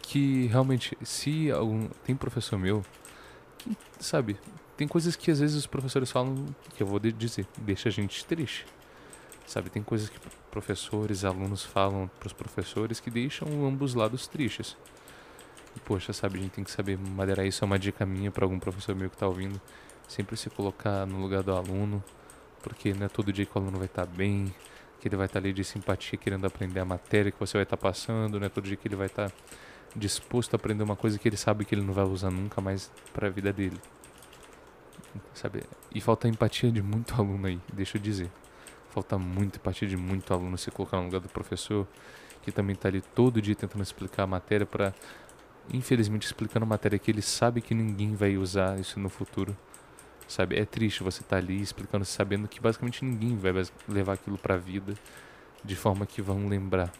Que 0.00 0.46
realmente, 0.46 0.96
se 1.02 1.50
algum. 1.50 1.88
Tem 2.04 2.16
professor 2.16 2.58
meu 2.58 2.84
que, 3.58 3.76
sabe, 3.98 4.38
tem 4.76 4.88
coisas 4.88 5.14
que 5.14 5.30
às 5.30 5.40
vezes 5.40 5.56
os 5.56 5.66
professores 5.66 6.10
falam 6.10 6.46
que 6.74 6.82
eu 6.82 6.86
vou 6.86 6.98
dizer, 6.98 7.46
deixa 7.58 7.88
a 7.88 7.92
gente 7.92 8.24
triste. 8.24 8.66
Sabe, 9.46 9.68
tem 9.68 9.82
coisas 9.82 10.08
que 10.08 10.18
professores, 10.50 11.24
alunos 11.24 11.64
falam 11.64 12.10
para 12.18 12.26
os 12.28 12.32
professores 12.32 12.98
que 12.98 13.10
deixam 13.10 13.48
ambos 13.66 13.94
lados 13.94 14.26
tristes. 14.26 14.76
E, 15.76 15.80
poxa, 15.80 16.12
sabe, 16.12 16.38
a 16.38 16.42
gente 16.42 16.52
tem 16.52 16.64
que 16.64 16.70
saber 16.70 16.98
madeirar 16.98 17.44
isso. 17.44 17.62
É 17.62 17.66
uma 17.66 17.78
dica 17.78 18.06
minha 18.06 18.30
para 18.30 18.44
algum 18.44 18.58
professor 18.58 18.94
meu 18.94 19.10
que 19.10 19.16
está 19.16 19.26
ouvindo. 19.26 19.60
Sempre 20.08 20.36
se 20.36 20.48
colocar 20.48 21.06
no 21.06 21.20
lugar 21.20 21.42
do 21.42 21.52
aluno, 21.52 22.02
porque 22.62 22.94
não 22.94 23.06
é 23.06 23.08
todo 23.08 23.32
dia 23.32 23.44
que 23.44 23.56
o 23.56 23.60
aluno 23.60 23.78
vai 23.78 23.86
estar 23.86 24.06
tá 24.06 24.12
bem, 24.12 24.54
que 25.00 25.08
ele 25.08 25.16
vai 25.16 25.26
estar 25.26 25.40
tá 25.40 25.44
ali 25.44 25.52
de 25.52 25.64
simpatia 25.64 26.18
querendo 26.18 26.46
aprender 26.46 26.80
a 26.80 26.84
matéria 26.84 27.30
que 27.30 27.38
você 27.38 27.56
vai 27.56 27.64
estar 27.64 27.76
tá 27.76 27.82
passando, 27.82 28.38
não 28.38 28.46
é 28.46 28.48
todo 28.48 28.64
dia 28.64 28.76
que 28.76 28.88
ele 28.88 28.96
vai 28.96 29.06
estar 29.06 29.30
tá 29.30 29.36
disposto 29.94 30.54
a 30.54 30.56
aprender 30.56 30.82
uma 30.82 30.96
coisa 30.96 31.18
que 31.18 31.28
ele 31.28 31.36
sabe 31.36 31.64
que 31.64 31.74
ele 31.74 31.82
não 31.82 31.94
vai 31.94 32.04
usar 32.04 32.30
nunca 32.30 32.60
mais 32.60 32.90
para 33.12 33.28
a 33.28 33.30
vida 33.30 33.52
dele. 33.52 33.78
Sabe? 35.32 35.62
E 35.94 36.00
falta 36.00 36.28
empatia 36.28 36.70
de 36.70 36.82
muito 36.82 37.14
aluno 37.20 37.46
aí, 37.46 37.60
deixa 37.72 37.96
eu 37.96 38.02
dizer. 38.02 38.30
Falta 38.90 39.18
muito 39.18 39.56
empatia 39.56 39.88
de 39.88 39.96
muito 39.96 40.32
aluno 40.32 40.56
se 40.56 40.70
colocar 40.70 40.98
no 40.98 41.04
lugar 41.04 41.20
do 41.20 41.28
professor, 41.28 41.86
que 42.42 42.52
também 42.52 42.74
está 42.74 42.88
ali 42.88 43.00
todo 43.00 43.40
dia 43.40 43.54
tentando 43.54 43.82
explicar 43.82 44.24
a 44.24 44.26
matéria 44.26 44.66
para 44.66 44.94
infelizmente 45.72 46.26
explicando 46.26 46.66
matéria 46.66 46.98
que 46.98 47.10
ele 47.10 47.22
sabe 47.22 47.62
que 47.62 47.74
ninguém 47.74 48.14
vai 48.14 48.36
usar 48.36 48.78
isso 48.78 49.00
no 49.00 49.08
futuro. 49.08 49.56
Sabe? 50.26 50.58
É 50.58 50.64
triste 50.64 51.02
você 51.02 51.20
estar 51.20 51.36
tá 51.36 51.42
ali 51.42 51.60
explicando 51.60 52.04
sabendo 52.04 52.48
que 52.48 52.60
basicamente 52.60 53.04
ninguém 53.04 53.36
vai 53.36 53.52
levar 53.88 54.14
aquilo 54.14 54.38
para 54.38 54.54
a 54.54 54.58
vida 54.58 54.94
de 55.62 55.76
forma 55.76 56.06
que 56.06 56.22
vão 56.22 56.48
lembrar. 56.48 56.92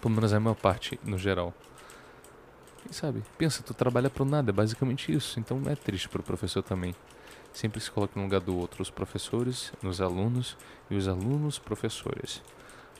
Pelo 0.00 0.14
menos 0.14 0.32
a 0.32 0.40
maior 0.40 0.54
parte 0.54 0.98
no 1.04 1.18
geral. 1.18 1.54
E 2.88 2.94
sabe? 2.94 3.22
Pensa, 3.36 3.62
tu 3.62 3.74
trabalha 3.74 4.08
para 4.08 4.24
nada, 4.24 4.50
é 4.50 4.52
basicamente 4.52 5.12
isso. 5.12 5.40
Então 5.40 5.62
é 5.66 5.74
triste 5.74 6.08
para 6.08 6.20
o 6.20 6.24
professor 6.24 6.62
também 6.62 6.94
sempre 7.52 7.80
se 7.80 7.90
coloca 7.90 8.12
no 8.16 8.24
lugar 8.24 8.40
do 8.40 8.56
outro, 8.56 8.82
os 8.82 8.90
professores 8.90 9.72
nos 9.82 10.00
alunos 10.00 10.56
e 10.90 10.94
os 10.94 11.08
alunos 11.08 11.58
professores. 11.58 12.42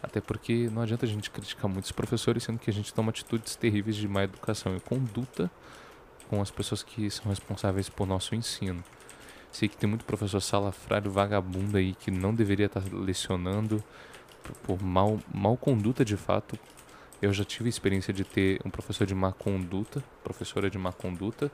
Até 0.03 0.21
porque 0.21 0.69
não 0.73 0.83
adianta 0.83 1.05
a 1.05 1.09
gente 1.09 1.31
criticar 1.31 1.71
muitos 1.71 1.93
professores, 1.93 2.43
sendo 2.43 2.59
que 2.59 2.71
a 2.71 2.73
gente 2.73 2.93
toma 2.93 3.11
atitudes 3.11 3.55
terríveis 3.55 3.97
de 3.97 4.09
má 4.09 4.25
educação 4.25 4.75
e 4.75 4.81
conduta 4.81 5.51
com 6.29 6.41
as 6.41 6.51
pessoas 6.51 6.83
que 6.83 7.11
são 7.11 7.29
responsáveis 7.29 7.89
por 7.89 8.07
nosso 8.07 8.35
ensino. 8.35 8.83
Sei 9.53 9.69
que 9.69 9.77
tem 9.77 9.89
muito 9.89 10.05
professor 10.05 10.41
salafrário 10.41 11.11
vagabundo 11.11 11.77
aí 11.77 11.95
que 11.95 12.11
não 12.11 12.35
deveria 12.35 12.67
estar 12.67 12.83
lecionando 12.93 13.83
por 14.63 14.83
mal, 14.83 15.19
mal 15.35 15.57
conduta 15.57 16.05
de 16.05 16.17
fato. 16.17 16.59
Eu 17.23 17.33
já 17.33 17.45
tive 17.45 17.67
a 17.67 17.69
experiência 17.69 18.15
de 18.15 18.25
ter 18.25 18.61
um 18.65 18.71
professor 18.71 19.07
de 19.07 19.15
má 19.15 19.31
conduta, 19.31 20.03
professora 20.25 20.71
de 20.71 20.79
má 20.79 20.91
conduta. 20.91 21.53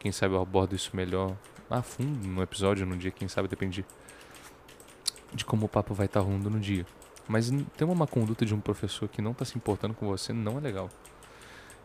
Quem 0.00 0.10
sabe 0.10 0.34
eu 0.34 0.42
abordo 0.42 0.74
isso 0.74 0.90
melhor 0.94 1.36
a 1.70 1.82
fundo 1.82 2.26
no 2.26 2.42
episódio, 2.42 2.84
no 2.84 2.96
dia, 2.96 3.10
quem 3.10 3.28
sabe, 3.28 3.46
depende 3.46 3.84
de 5.32 5.44
como 5.44 5.66
o 5.66 5.68
papo 5.68 5.94
vai 5.94 6.06
estar 6.06 6.20
tá 6.20 6.26
rolando 6.26 6.50
no 6.50 6.58
dia. 6.58 6.84
Mas 7.28 7.50
ter 7.76 7.84
uma 7.84 7.94
má 7.94 8.06
conduta 8.06 8.44
de 8.44 8.54
um 8.54 8.60
professor 8.60 9.08
que 9.08 9.22
não 9.22 9.32
está 9.32 9.44
se 9.44 9.56
importando 9.56 9.94
com 9.94 10.06
você 10.06 10.32
não 10.32 10.58
é 10.58 10.60
legal. 10.60 10.88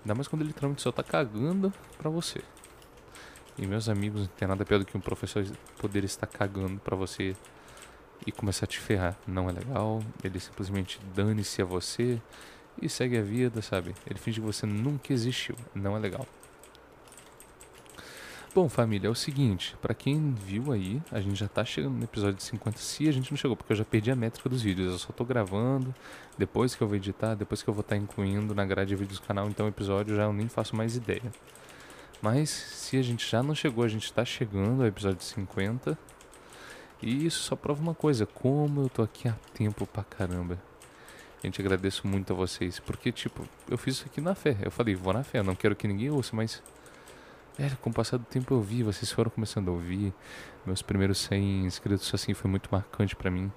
Ainda 0.01 0.15
mais 0.15 0.27
quando 0.27 0.41
ele 0.41 0.49
literalmente 0.49 0.81
só 0.81 0.89
está 0.89 1.03
cagando 1.03 1.71
pra 1.97 2.09
você. 2.09 2.41
E 3.57 3.67
meus 3.67 3.87
amigos, 3.89 4.21
não 4.21 4.27
tem 4.27 4.47
nada 4.47 4.65
pior 4.65 4.79
do 4.79 4.85
que 4.85 4.97
um 4.97 5.01
professor 5.01 5.45
poder 5.77 6.03
estar 6.03 6.25
cagando 6.25 6.79
pra 6.79 6.95
você 6.95 7.35
e 8.25 8.31
começar 8.31 8.65
a 8.65 8.67
te 8.67 8.79
ferrar. 8.79 9.15
Não 9.27 9.49
é 9.49 9.51
legal. 9.51 10.01
Ele 10.23 10.39
simplesmente 10.39 10.99
dane-se 11.13 11.61
a 11.61 11.65
você 11.65 12.19
e 12.81 12.89
segue 12.89 13.17
a 13.17 13.21
vida, 13.21 13.61
sabe? 13.61 13.95
Ele 14.07 14.19
finge 14.19 14.39
que 14.39 14.45
você 14.45 14.65
nunca 14.65 15.13
existiu. 15.13 15.55
Não 15.73 15.95
é 15.95 15.99
legal. 15.99 16.27
Bom, 18.55 18.69
família, 18.69 19.07
é 19.07 19.09
o 19.09 19.15
seguinte, 19.15 19.75
para 19.81 19.95
quem 19.95 20.31
viu 20.31 20.71
aí, 20.71 21.01
a 21.11 21.19
gente 21.19 21.35
já 21.35 21.47
tá 21.47 21.65
chegando 21.65 21.97
no 21.97 22.03
episódio 22.03 22.39
50, 22.39 22.77
se 22.77 23.09
a 23.09 23.11
gente 23.11 23.31
não 23.31 23.37
chegou, 23.37 23.57
porque 23.57 23.73
eu 23.73 23.77
já 23.77 23.83
perdi 23.83 24.11
a 24.11 24.15
métrica 24.15 24.47
dos 24.47 24.61
vídeos, 24.61 24.91
eu 24.91 24.99
só 24.99 25.11
tô 25.11 25.25
gravando, 25.25 25.93
depois 26.37 26.75
que 26.75 26.83
eu 26.83 26.87
vou 26.87 26.95
editar, 26.95 27.33
depois 27.33 27.63
que 27.63 27.69
eu 27.71 27.73
vou 27.73 27.81
estar 27.81 27.95
tá 27.95 27.99
incluindo 27.99 28.53
na 28.53 28.63
grade 28.63 28.89
de 28.89 28.95
vídeos 28.95 29.19
do 29.19 29.25
canal, 29.25 29.49
então 29.49 29.65
o 29.65 29.69
episódio 29.69 30.15
já 30.15 30.25
eu 30.25 30.33
nem 30.33 30.47
faço 30.47 30.75
mais 30.75 30.95
ideia. 30.95 31.31
Mas 32.21 32.51
se 32.51 32.95
a 32.95 33.01
gente 33.01 33.27
já 33.27 33.41
não 33.41 33.55
chegou, 33.55 33.83
a 33.83 33.87
gente 33.87 34.13
tá 34.13 34.23
chegando 34.23 34.83
ao 34.83 34.87
episódio 34.87 35.23
50, 35.23 35.97
e 37.01 37.25
isso 37.25 37.39
só 37.39 37.55
prova 37.55 37.81
uma 37.81 37.95
coisa, 37.95 38.27
como 38.27 38.83
eu 38.83 38.89
tô 38.89 39.01
aqui 39.01 39.27
há 39.27 39.35
tempo 39.55 39.87
pra 39.87 40.03
caramba. 40.03 40.59
Gente, 41.43 41.59
agradeço 41.59 42.07
muito 42.07 42.31
a 42.31 42.35
vocês, 42.35 42.79
porque 42.79 43.11
tipo, 43.11 43.45
eu 43.69 43.77
fiz 43.77 43.95
isso 43.95 44.05
aqui 44.05 44.21
na 44.21 44.33
fé, 44.33 44.55
eu 44.61 44.71
falei, 44.71 44.95
vou 44.95 45.11
na 45.11 45.23
fé, 45.23 45.43
não 45.43 45.55
quero 45.55 45.75
que 45.75 45.85
ninguém 45.87 46.09
ouça, 46.09 46.33
mas 46.33 46.63
é, 47.59 47.69
com 47.81 47.91
o 47.91 47.93
passar 47.93 48.17
do 48.17 48.25
tempo 48.25 48.53
eu 48.53 48.61
vi, 48.61 48.81
vocês 48.81 49.11
foram 49.11 49.29
começando 49.29 49.67
a 49.69 49.71
ouvir. 49.71 50.13
Meus 50.65 50.81
primeiros 50.81 51.19
100 51.19 51.65
inscritos 51.65 52.11
assim 52.13 52.33
foi 52.33 52.49
muito 52.49 52.69
marcante 52.71 53.15
para 53.15 53.29
mim. 53.29 53.51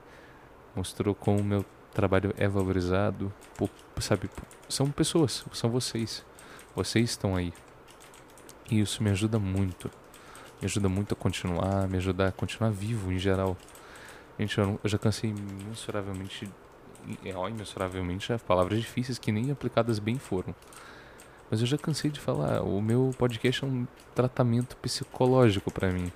Mostrou 0.75 1.15
como 1.15 1.41
o 1.41 1.45
meu 1.45 1.65
trabalho 1.95 2.35
é 2.37 2.47
valorizado. 2.47 3.33
Por, 3.57 3.71
sabe, 4.01 4.29
são 4.69 4.91
pessoas, 4.91 5.47
são 5.53 5.71
vocês. 5.71 6.25
Vocês 6.75 7.11
estão 7.11 7.35
aí. 7.35 7.55
E 8.71 8.81
isso 8.81 9.03
me 9.03 9.11
ajuda 9.11 9.39
muito. 9.39 9.91
Me 10.61 10.67
ajuda 10.67 10.89
muito 10.91 11.15
a 11.15 11.17
continuar, 11.17 11.89
me 11.89 11.97
ajuda 11.97 12.29
a 12.29 12.33
continuar 12.33 12.71
vivo 12.71 13.11
em 13.11 13.19
geral. 13.19 13.57
Gente, 14.39 14.59
eu, 14.59 14.79
eu 14.85 14.91
já 14.91 14.99
cansei 14.99 15.33
mensuravelmente. 15.33 16.51
É, 17.25 17.31
imensuravelmente, 17.49 18.33
é 18.33 18.39
palavras 18.39 18.81
difíceis 18.81 19.19
que 19.19 19.33
nem 19.33 19.51
aplicadas 19.51 19.99
bem 19.99 20.19
foram. 20.19 20.55
Mas 21.51 21.61
eu 21.61 21.67
já 21.67 21.79
cansei 21.79 22.11
de 22.11 22.19
falar, 22.19 22.63
o 22.63 22.81
meu 22.83 23.13
podcast 23.17 23.65
é 23.65 23.67
um 23.67 23.87
tratamento 24.15 24.77
psicológico 24.79 25.71
para 25.71 25.93
mim. 25.93 26.11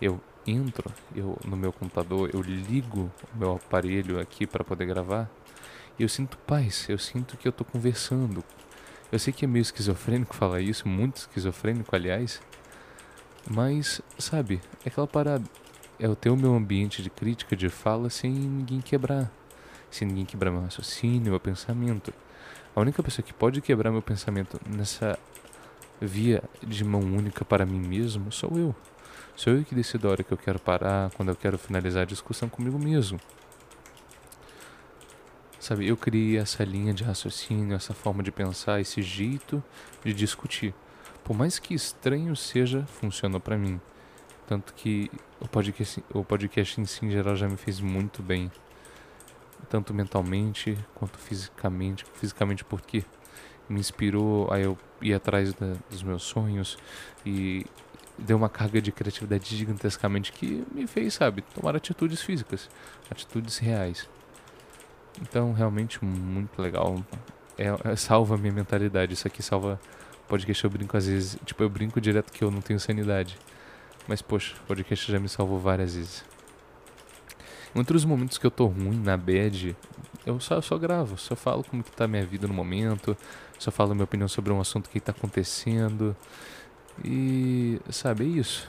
Eu 0.00 0.20
entro 0.46 0.90
eu 1.14 1.36
no 1.44 1.56
meu 1.56 1.72
computador, 1.72 2.30
eu 2.32 2.40
ligo 2.40 3.10
o 3.34 3.38
meu 3.38 3.52
aparelho 3.54 4.20
aqui 4.20 4.46
para 4.46 4.64
poder 4.64 4.86
gravar 4.86 5.28
e 6.00 6.02
eu 6.02 6.08
sinto 6.08 6.38
paz, 6.38 6.88
eu 6.88 6.98
sinto 6.98 7.36
que 7.36 7.46
eu 7.46 7.52
tô 7.52 7.62
conversando. 7.62 8.42
Eu 9.12 9.18
sei 9.18 9.34
que 9.34 9.44
é 9.44 9.48
meio 9.48 9.60
esquizofrênico 9.60 10.34
falar 10.34 10.62
isso, 10.62 10.88
muito 10.88 11.18
esquizofrênico, 11.18 11.94
aliás. 11.94 12.40
Mas, 13.46 14.00
sabe, 14.18 14.62
é 14.82 14.88
aquela 14.88 15.06
parada. 15.06 15.44
É 15.98 16.08
o 16.08 16.16
ter 16.16 16.30
o 16.30 16.36
meu 16.38 16.54
ambiente 16.54 17.02
de 17.02 17.10
crítica, 17.10 17.54
de 17.54 17.68
fala, 17.68 18.08
sem 18.08 18.30
ninguém 18.30 18.80
quebrar. 18.80 19.30
Sem 19.90 20.06
ninguém 20.06 20.24
quebrar 20.24 20.50
meu 20.50 20.62
raciocínio, 20.62 21.32
meu 21.32 21.40
pensamento. 21.40 22.12
A 22.74 22.80
única 22.80 23.02
pessoa 23.02 23.24
que 23.24 23.32
pode 23.32 23.60
quebrar 23.60 23.90
meu 23.90 24.02
pensamento 24.02 24.60
nessa 24.68 25.18
via 26.00 26.42
de 26.62 26.84
mão 26.84 27.00
única 27.00 27.44
para 27.44 27.66
mim 27.66 27.80
mesmo 27.80 28.30
sou 28.30 28.56
eu. 28.56 28.74
Sou 29.36 29.54
eu 29.54 29.64
que 29.64 29.74
decido 29.74 30.06
a 30.06 30.12
hora 30.12 30.22
que 30.22 30.32
eu 30.32 30.38
quero 30.38 30.58
parar, 30.58 31.10
quando 31.12 31.30
eu 31.30 31.36
quero 31.36 31.58
finalizar 31.58 32.02
a 32.02 32.06
discussão 32.06 32.48
comigo 32.48 32.78
mesmo. 32.78 33.18
Sabe, 35.58 35.86
eu 35.86 35.96
criei 35.96 36.38
essa 36.38 36.64
linha 36.64 36.94
de 36.94 37.04
raciocínio, 37.04 37.74
essa 37.74 37.92
forma 37.92 38.22
de 38.22 38.32
pensar, 38.32 38.80
esse 38.80 39.02
jeito 39.02 39.62
de 40.04 40.14
discutir. 40.14 40.74
Por 41.22 41.36
mais 41.36 41.58
que 41.58 41.74
estranho 41.74 42.34
seja, 42.34 42.86
funcionou 42.86 43.40
para 43.40 43.58
mim. 43.58 43.80
Tanto 44.46 44.72
que 44.74 45.10
o 45.38 45.46
podcast, 45.46 46.02
o 46.12 46.24
podcast 46.24 46.80
em 46.80 46.86
si, 46.86 47.04
em 47.04 47.10
geral, 47.10 47.36
já 47.36 47.48
me 47.48 47.56
fez 47.56 47.78
muito 47.78 48.22
bem 48.22 48.50
tanto 49.68 49.92
mentalmente 49.92 50.78
quanto 50.94 51.18
fisicamente. 51.18 52.04
Fisicamente 52.14 52.64
porque 52.64 53.04
me 53.68 53.78
inspirou 53.78 54.52
a 54.52 54.58
eu 54.58 54.76
ir 55.00 55.14
atrás 55.14 55.54
da, 55.54 55.74
dos 55.88 56.02
meus 56.02 56.22
sonhos 56.22 56.76
e 57.24 57.64
deu 58.18 58.36
uma 58.36 58.48
carga 58.48 58.80
de 58.82 58.92
criatividade 58.92 59.56
gigantescamente 59.56 60.32
que 60.32 60.64
me 60.72 60.86
fez, 60.86 61.14
sabe, 61.14 61.42
tomar 61.54 61.74
atitudes 61.76 62.20
físicas, 62.20 62.68
atitudes 63.10 63.58
reais. 63.58 64.08
Então, 65.20 65.52
realmente 65.52 66.04
muito 66.04 66.60
legal. 66.60 67.02
É, 67.56 67.66
é, 67.90 67.96
salva 67.96 68.34
a 68.34 68.38
minha 68.38 68.52
mentalidade. 68.52 69.14
Isso 69.14 69.26
aqui 69.26 69.42
salva 69.42 69.80
podcast. 70.28 70.64
Eu 70.64 70.70
brinco 70.70 70.96
às 70.96 71.06
vezes, 71.06 71.38
tipo, 71.44 71.62
eu 71.62 71.68
brinco 71.68 72.00
direto 72.00 72.32
que 72.32 72.42
eu 72.42 72.50
não 72.50 72.60
tenho 72.60 72.78
sanidade. 72.78 73.38
Mas, 74.06 74.22
poxa, 74.22 74.54
podcast 74.66 75.10
já 75.10 75.18
me 75.18 75.28
salvou 75.28 75.58
várias 75.58 75.94
vezes. 75.94 76.24
Em 77.74 77.78
outros 77.78 78.04
momentos 78.04 78.38
que 78.38 78.46
eu 78.46 78.50
tô 78.50 78.66
ruim, 78.66 78.98
na 78.98 79.16
bad, 79.16 79.76
eu 80.26 80.40
só, 80.40 80.56
eu 80.56 80.62
só 80.62 80.76
gravo, 80.76 81.16
só 81.16 81.36
falo 81.36 81.64
como 81.64 81.82
que 81.82 81.92
tá 81.92 82.06
minha 82.08 82.24
vida 82.24 82.46
no 82.46 82.54
momento, 82.54 83.16
só 83.58 83.70
falo 83.70 83.94
minha 83.94 84.04
opinião 84.04 84.28
sobre 84.28 84.52
um 84.52 84.60
assunto 84.60 84.90
que 84.90 85.00
tá 85.00 85.12
acontecendo. 85.12 86.16
E, 87.04 87.80
sabe, 87.90 88.24
é 88.24 88.28
isso. 88.28 88.68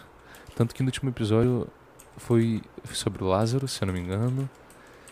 Tanto 0.55 0.75
que 0.75 0.83
no 0.83 0.87
último 0.87 1.09
episódio 1.09 1.67
foi 2.17 2.61
sobre 2.93 3.23
o 3.23 3.27
Lázaro, 3.27 3.67
se 3.67 3.81
eu 3.83 3.87
não 3.87 3.93
me 3.93 3.99
engano, 3.99 4.49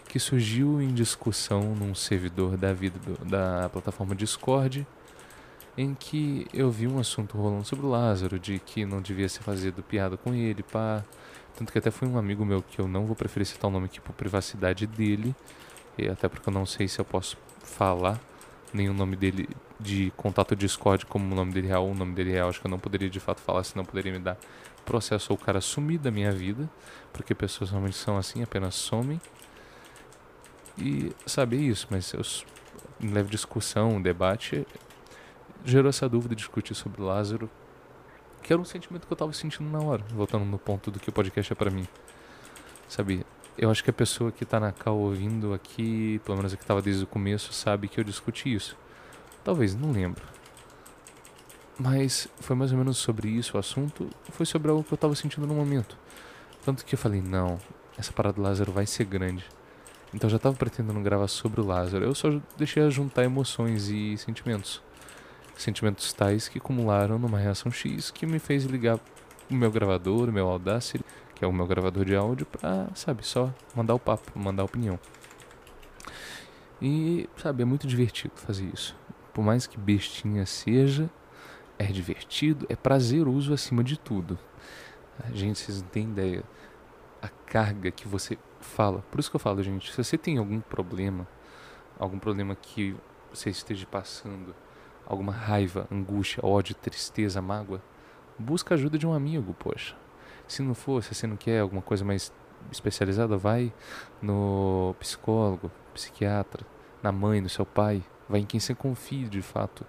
que 0.08 0.20
surgiu 0.20 0.82
em 0.82 0.94
discussão 0.94 1.76
num 1.76 1.94
servidor 1.96 2.58
da 2.58 2.74
vida 2.74 3.00
do, 3.00 3.26
da 3.26 3.70
plataforma 3.70 4.16
Discord, 4.16 4.86
em 5.78 5.94
que 5.94 6.46
eu 6.54 6.70
vi 6.70 6.88
um 6.88 7.00
assunto 7.00 7.38
rolando 7.38 7.66
sobre 7.66 7.86
o 7.86 7.90
Lázaro, 7.90 8.38
de 8.40 8.60
que 8.60 8.86
não 8.86 9.02
devia 9.02 9.30
ser 9.30 9.42
fazido 9.42 9.82
piada 9.82 10.18
com 10.18 10.34
ele, 10.34 10.64
pá. 10.64 11.04
Tanto 11.60 11.74
que 11.74 11.78
até 11.78 11.92
foi 11.92 12.08
um 12.08 12.18
amigo 12.18 12.46
meu 12.46 12.62
que 12.62 12.80
eu 12.80 12.88
não 12.88 13.06
vou 13.06 13.18
preferir 13.18 13.46
citar 13.46 13.70
o 13.70 13.74
nome 13.74 13.88
aqui 13.88 14.00
por 14.00 14.14
privacidade 14.14 14.88
dele, 14.88 15.36
e 15.98 16.08
até 16.08 16.30
porque 16.30 16.48
eu 16.48 16.54
não 16.54 16.66
sei 16.66 16.88
se 16.88 17.00
eu 17.00 17.04
posso 17.04 17.38
falar 17.62 18.18
nenhum 18.74 18.94
nome 18.94 19.18
dele 19.18 19.50
de 19.78 20.10
contato 20.16 20.56
Discord 20.56 21.06
como 21.06 21.30
o 21.30 21.36
nome 21.36 21.52
dele 21.52 21.68
real, 21.68 21.86
o 21.86 21.94
nome 21.94 22.14
dele 22.14 22.32
real, 22.32 22.48
acho 22.48 22.62
que 22.62 22.68
eu 22.68 22.72
não 22.72 22.80
poderia 22.80 23.10
de 23.10 23.20
fato 23.20 23.42
falar, 23.42 23.66
senão 23.66 23.84
poderia 23.84 24.10
me 24.10 24.20
dar 24.20 24.38
processo 24.86 25.34
ou 25.34 25.38
o 25.38 25.42
cara 25.42 25.60
sumir 25.60 26.00
da 26.00 26.10
minha 26.10 26.32
vida, 26.32 26.70
porque 27.12 27.36
pessoas 27.36 27.72
realmente 27.72 27.98
são 27.98 28.18
assim, 28.18 28.42
apenas 28.42 28.76
somem. 28.76 29.20
E 30.78 31.12
sabe 31.26 31.58
é 31.58 31.60
isso, 31.60 31.88
mas 31.90 32.14
eu 32.14 32.22
leve 33.02 33.30
discussão, 33.30 34.02
debate, 34.02 34.66
gerou 35.66 35.90
essa 35.90 36.08
dúvida 36.08 36.34
de 36.34 36.40
discutir 36.40 36.74
sobre 36.74 37.02
Lázaro, 37.02 37.50
que 38.42 38.52
era 38.52 38.62
um 38.62 38.66
sentimento 38.66 39.06
que 39.06 39.14
eu 39.14 39.18
tava 39.18 39.34
sentindo 39.34 39.70
na 39.70 39.80
hora, 39.80 40.04
voltando 40.14 40.46
no 40.46 40.58
ponto 40.58 40.90
do 40.90 41.00
que 41.00 41.10
o 41.10 41.12
podcast 41.12 41.52
é 41.52 41.56
para 41.56 41.70
mim. 41.70 41.88
Sabe, 42.88 43.26
eu 43.58 43.70
acho 43.70 43.84
que 43.84 43.90
a 43.90 43.94
pessoa 43.94 44.32
que 44.32 44.46
tá 44.46 44.60
na 44.60 44.72
cal 44.72 44.98
ouvindo 44.98 45.54
aqui, 45.54 46.20
pelo 46.26 46.38
menos 46.38 46.54
a 46.54 46.58
que 46.58 46.66
tava 46.66 46.82
desde 46.82 47.04
o 47.04 47.08
começo, 47.08 47.54
sabe 47.54 47.88
que 47.88 48.00
eu 48.00 48.04
discuti 48.04 48.54
isso. 48.54 48.78
Talvez, 49.44 49.76
não 49.76 49.92
lembro. 49.92 50.24
Mas 51.78 52.28
foi 52.40 52.56
mais 52.56 52.72
ou 52.72 52.78
menos 52.78 52.98
sobre 52.98 53.30
isso 53.30 53.56
o 53.56 53.60
assunto, 53.60 54.10
foi 54.32 54.46
sobre 54.46 54.70
algo 54.70 54.84
que 54.84 54.94
eu 54.94 54.98
tava 54.98 55.16
sentindo 55.16 55.48
no 55.48 55.54
momento. 55.54 55.98
Tanto 56.66 56.84
que 56.84 56.96
eu 56.96 57.00
falei, 57.00 57.22
não, 57.22 57.60
essa 57.98 58.12
parada 58.12 58.36
do 58.36 58.42
Lázaro 58.42 58.72
vai 58.72 58.86
ser 58.86 59.06
grande. 59.06 59.46
Então 60.14 60.28
eu 60.28 60.32
já 60.32 60.40
tava 60.40 60.56
pretendendo 60.56 61.00
gravar 61.02 61.28
sobre 61.28 61.62
o 61.62 61.66
Lázaro. 61.66 62.04
Eu 62.04 62.16
só 62.16 62.30
deixei 62.58 62.90
juntar 62.90 63.24
emoções 63.24 63.90
e 63.90 64.18
sentimentos 64.18 64.82
sentimentos 65.62 66.12
tais 66.14 66.48
que 66.48 66.58
acumularam 66.58 67.20
numa 67.20 67.38
reação 67.38 67.72
X 67.72 68.12
que 68.12 68.26
me 68.26 68.40
fez 68.40 68.64
ligar 68.64 69.00
o 69.50 69.54
meu 69.54 69.72
gravador, 69.72 70.30
o 70.30 70.32
meu 70.32 70.48
Audacity, 70.48 71.04
que 71.36 71.44
é 71.44 71.48
o 71.48 71.54
meu 71.54 71.66
gravador 71.66 72.06
de 72.06 72.16
áudio, 72.16 72.46
pra, 72.46 72.88
sabe, 72.94 73.26
só 73.26 73.54
mandar 73.76 73.96
o 73.96 74.00
papo, 74.00 74.38
mandar 74.38 74.64
a 74.64 74.66
opinião. 74.66 75.00
E, 76.82 77.28
sabe, 77.38 77.64
é 77.64 77.66
muito 77.66 77.88
divertido 77.88 78.34
fazer 78.36 78.70
isso. 78.74 78.96
Por 79.34 79.44
mais 79.44 79.68
que 79.68 79.78
bestinha 79.78 80.46
seja, 80.46 81.10
é 81.78 81.86
divertido, 81.86 82.66
é 82.70 82.76
prazeroso 82.76 83.54
acima 83.54 83.84
de 83.84 83.98
tudo. 83.98 84.38
A 85.24 85.32
gente, 85.32 85.60
vocês 85.60 85.82
não 85.82 85.90
têm 85.90 86.04
ideia. 86.04 86.44
A 87.22 87.28
carga 87.28 87.92
que 87.92 88.08
você 88.08 88.38
fala. 88.62 89.04
Por 89.12 89.20
isso 89.20 89.30
que 89.30 89.36
eu 89.36 89.40
falo, 89.40 89.62
gente, 89.62 89.92
se 89.92 89.98
você 90.02 90.18
tem 90.18 90.38
algum 90.38 90.60
problema, 90.60 91.28
algum 91.98 92.20
problema 92.20 92.56
que 92.56 92.96
você 93.34 93.50
esteja 93.50 93.86
passando, 93.86 94.56
alguma 95.10 95.34
raiva, 95.34 95.88
angústia, 95.92 96.46
ódio, 96.46 96.76
tristeza, 96.76 97.42
mágoa, 97.42 97.82
busca 98.38 98.76
ajuda 98.76 98.98
de 98.98 99.08
um 99.08 99.14
amigo, 99.14 99.56
poxa. 99.58 99.96
Se 100.48 100.62
não 100.62 100.76
for, 100.76 101.04
se 101.04 101.14
você 101.14 101.26
não 101.26 101.36
quer 101.36 101.60
alguma 101.60 101.82
coisa 101.82 102.06
mais 102.06 102.32
especializada, 102.72 103.36
vai 103.36 103.74
no 104.22 104.96
psicólogo, 105.00 105.72
psiquiatra, 105.94 106.66
na 107.02 107.12
mãe, 107.12 107.42
no 107.42 107.50
seu 107.50 107.66
pai, 107.66 108.04
vai 108.28 108.42
em 108.42 108.46
quem 108.46 108.60
você 108.60 108.76
confia 108.76 109.28
de 109.28 109.42
fato. 109.42 109.86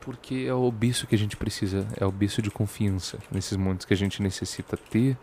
Porque 0.00 0.46
é 0.48 0.54
o 0.54 0.70
berço 0.70 1.06
que 1.06 1.14
a 1.14 1.18
gente 1.18 1.36
precisa, 1.36 1.86
é 1.96 2.06
o 2.06 2.12
berço 2.12 2.40
de 2.40 2.50
confiança 2.50 3.18
nesses 3.30 3.56
momentos 3.56 3.84
que 3.84 3.92
a 3.92 3.96
gente 3.96 4.22
necessita 4.22 4.76
ter 4.76 5.18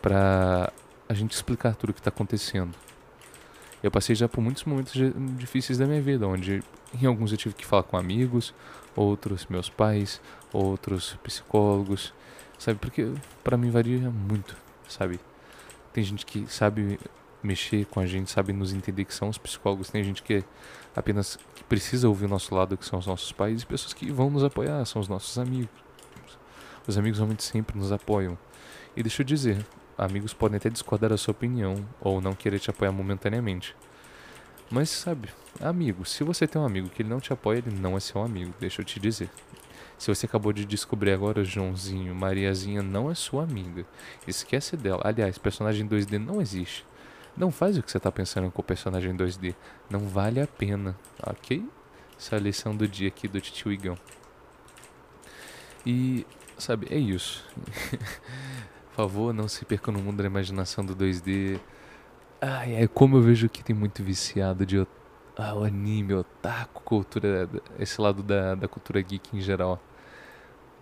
para 0.00 0.72
a 1.08 1.14
gente 1.14 1.32
explicar 1.32 1.74
tudo 1.74 1.90
o 1.90 1.94
que 1.94 2.00
está 2.00 2.10
acontecendo. 2.10 2.76
Eu 3.82 3.90
passei 3.90 4.14
já 4.14 4.28
por 4.28 4.40
muitos 4.40 4.64
momentos 4.64 4.92
difíceis 5.36 5.78
da 5.78 5.86
minha 5.86 6.00
vida, 6.00 6.26
onde 6.26 6.62
em 7.00 7.06
alguns 7.06 7.30
eu 7.32 7.38
tive 7.38 7.54
que 7.54 7.64
falar 7.64 7.82
com 7.82 7.96
amigos, 7.96 8.54
outros 8.94 9.46
meus 9.46 9.68
pais, 9.68 10.20
outros 10.52 11.18
psicólogos, 11.22 12.12
sabe? 12.58 12.78
Porque 12.78 13.12
para 13.44 13.56
mim 13.56 13.70
varia 13.70 14.10
muito, 14.10 14.56
sabe? 14.88 15.20
Tem 15.92 16.02
gente 16.02 16.24
que 16.24 16.46
sabe 16.46 16.98
mexer 17.42 17.86
com 17.86 18.00
a 18.00 18.06
gente, 18.06 18.30
sabe 18.30 18.52
nos 18.52 18.72
entender 18.72 19.04
que 19.04 19.14
são 19.14 19.28
os 19.28 19.38
psicólogos, 19.38 19.90
tem 19.90 20.02
gente 20.02 20.22
que 20.22 20.42
apenas 20.94 21.38
que 21.54 21.62
precisa 21.64 22.08
ouvir 22.08 22.24
o 22.24 22.28
nosso 22.28 22.54
lado, 22.54 22.76
que 22.76 22.84
são 22.84 22.98
os 22.98 23.06
nossos 23.06 23.30
pais, 23.32 23.62
e 23.62 23.66
pessoas 23.66 23.92
que 23.92 24.10
vão 24.10 24.30
nos 24.30 24.42
apoiar, 24.42 24.84
são 24.84 25.00
os 25.00 25.08
nossos 25.08 25.38
amigos. 25.38 25.68
Os 26.86 26.96
amigos 26.96 27.18
realmente 27.18 27.42
sempre 27.42 27.78
nos 27.78 27.92
apoiam. 27.92 28.38
E 28.96 29.02
deixa 29.02 29.22
eu 29.22 29.26
dizer, 29.26 29.64
amigos 29.96 30.32
podem 30.32 30.56
até 30.56 30.68
discordar 30.68 31.10
da 31.10 31.16
sua 31.16 31.32
opinião 31.32 31.86
ou 32.00 32.20
não 32.20 32.34
querer 32.34 32.58
te 32.58 32.70
apoiar 32.70 32.92
momentaneamente. 32.92 33.74
Mas 34.70 34.90
sabe, 34.90 35.28
amigo, 35.60 36.04
se 36.04 36.24
você 36.24 36.46
tem 36.46 36.60
um 36.60 36.64
amigo 36.64 36.88
que 36.88 37.02
ele 37.02 37.08
não 37.08 37.20
te 37.20 37.32
apoia, 37.32 37.58
ele 37.58 37.70
não 37.70 37.96
é 37.96 38.00
seu 38.00 38.22
amigo, 38.22 38.52
deixa 38.58 38.80
eu 38.80 38.84
te 38.84 38.98
dizer. 38.98 39.30
Se 39.96 40.08
você 40.08 40.26
acabou 40.26 40.52
de 40.52 40.64
descobrir 40.64 41.12
agora, 41.12 41.44
Joãozinho, 41.44 42.14
Mariazinha 42.14 42.82
não 42.82 43.10
é 43.10 43.14
sua 43.14 43.44
amiga. 43.44 43.86
Esquece 44.26 44.76
dela. 44.76 45.00
Aliás, 45.04 45.38
personagem 45.38 45.88
2D 45.88 46.18
não 46.18 46.40
existe. 46.40 46.84
Não 47.36 47.50
faz 47.50 47.78
o 47.78 47.82
que 47.82 47.90
você 47.90 47.96
está 47.96 48.12
pensando 48.12 48.50
com 48.50 48.60
o 48.60 48.64
personagem 48.64 49.16
2D. 49.16 49.54
Não 49.88 50.00
vale 50.00 50.40
a 50.40 50.46
pena, 50.46 50.98
ok? 51.22 51.66
Essa 52.18 52.36
é 52.36 52.38
a 52.38 52.42
lição 52.42 52.74
do 52.74 52.86
dia 52.86 53.08
aqui 53.08 53.28
do 53.28 53.40
Titio 53.40 53.72
Igão. 53.72 53.96
E, 55.84 56.26
sabe, 56.58 56.86
é 56.90 56.98
isso. 56.98 57.46
Favor, 58.96 59.34
não 59.34 59.46
se 59.46 59.62
perca 59.66 59.92
no 59.92 59.98
mundo 59.98 60.22
da 60.22 60.24
imaginação 60.24 60.82
do 60.82 60.96
2D. 60.96 61.60
Ai, 62.40 62.76
é 62.76 62.88
como 62.88 63.18
eu 63.18 63.20
vejo 63.20 63.46
que 63.46 63.62
tem 63.62 63.76
muito 63.76 64.02
viciado 64.02 64.64
de 64.64 64.78
ah, 65.36 65.54
o 65.54 65.64
anime, 65.64 66.14
otaku, 66.14 66.82
cultura, 66.82 67.46
esse 67.78 68.00
lado 68.00 68.22
da, 68.22 68.54
da 68.54 68.66
cultura 68.66 69.02
geek 69.02 69.36
em 69.36 69.40
geral. 69.42 69.78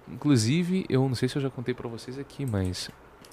Inclusive, 0.08 0.86
eu 0.88 1.08
não 1.08 1.16
sei 1.16 1.28
se 1.28 1.34
eu 1.34 1.42
já 1.42 1.50
contei 1.50 1.74
para 1.74 1.88
vocês 1.88 2.16
aqui, 2.16 2.46
mas 2.46 2.88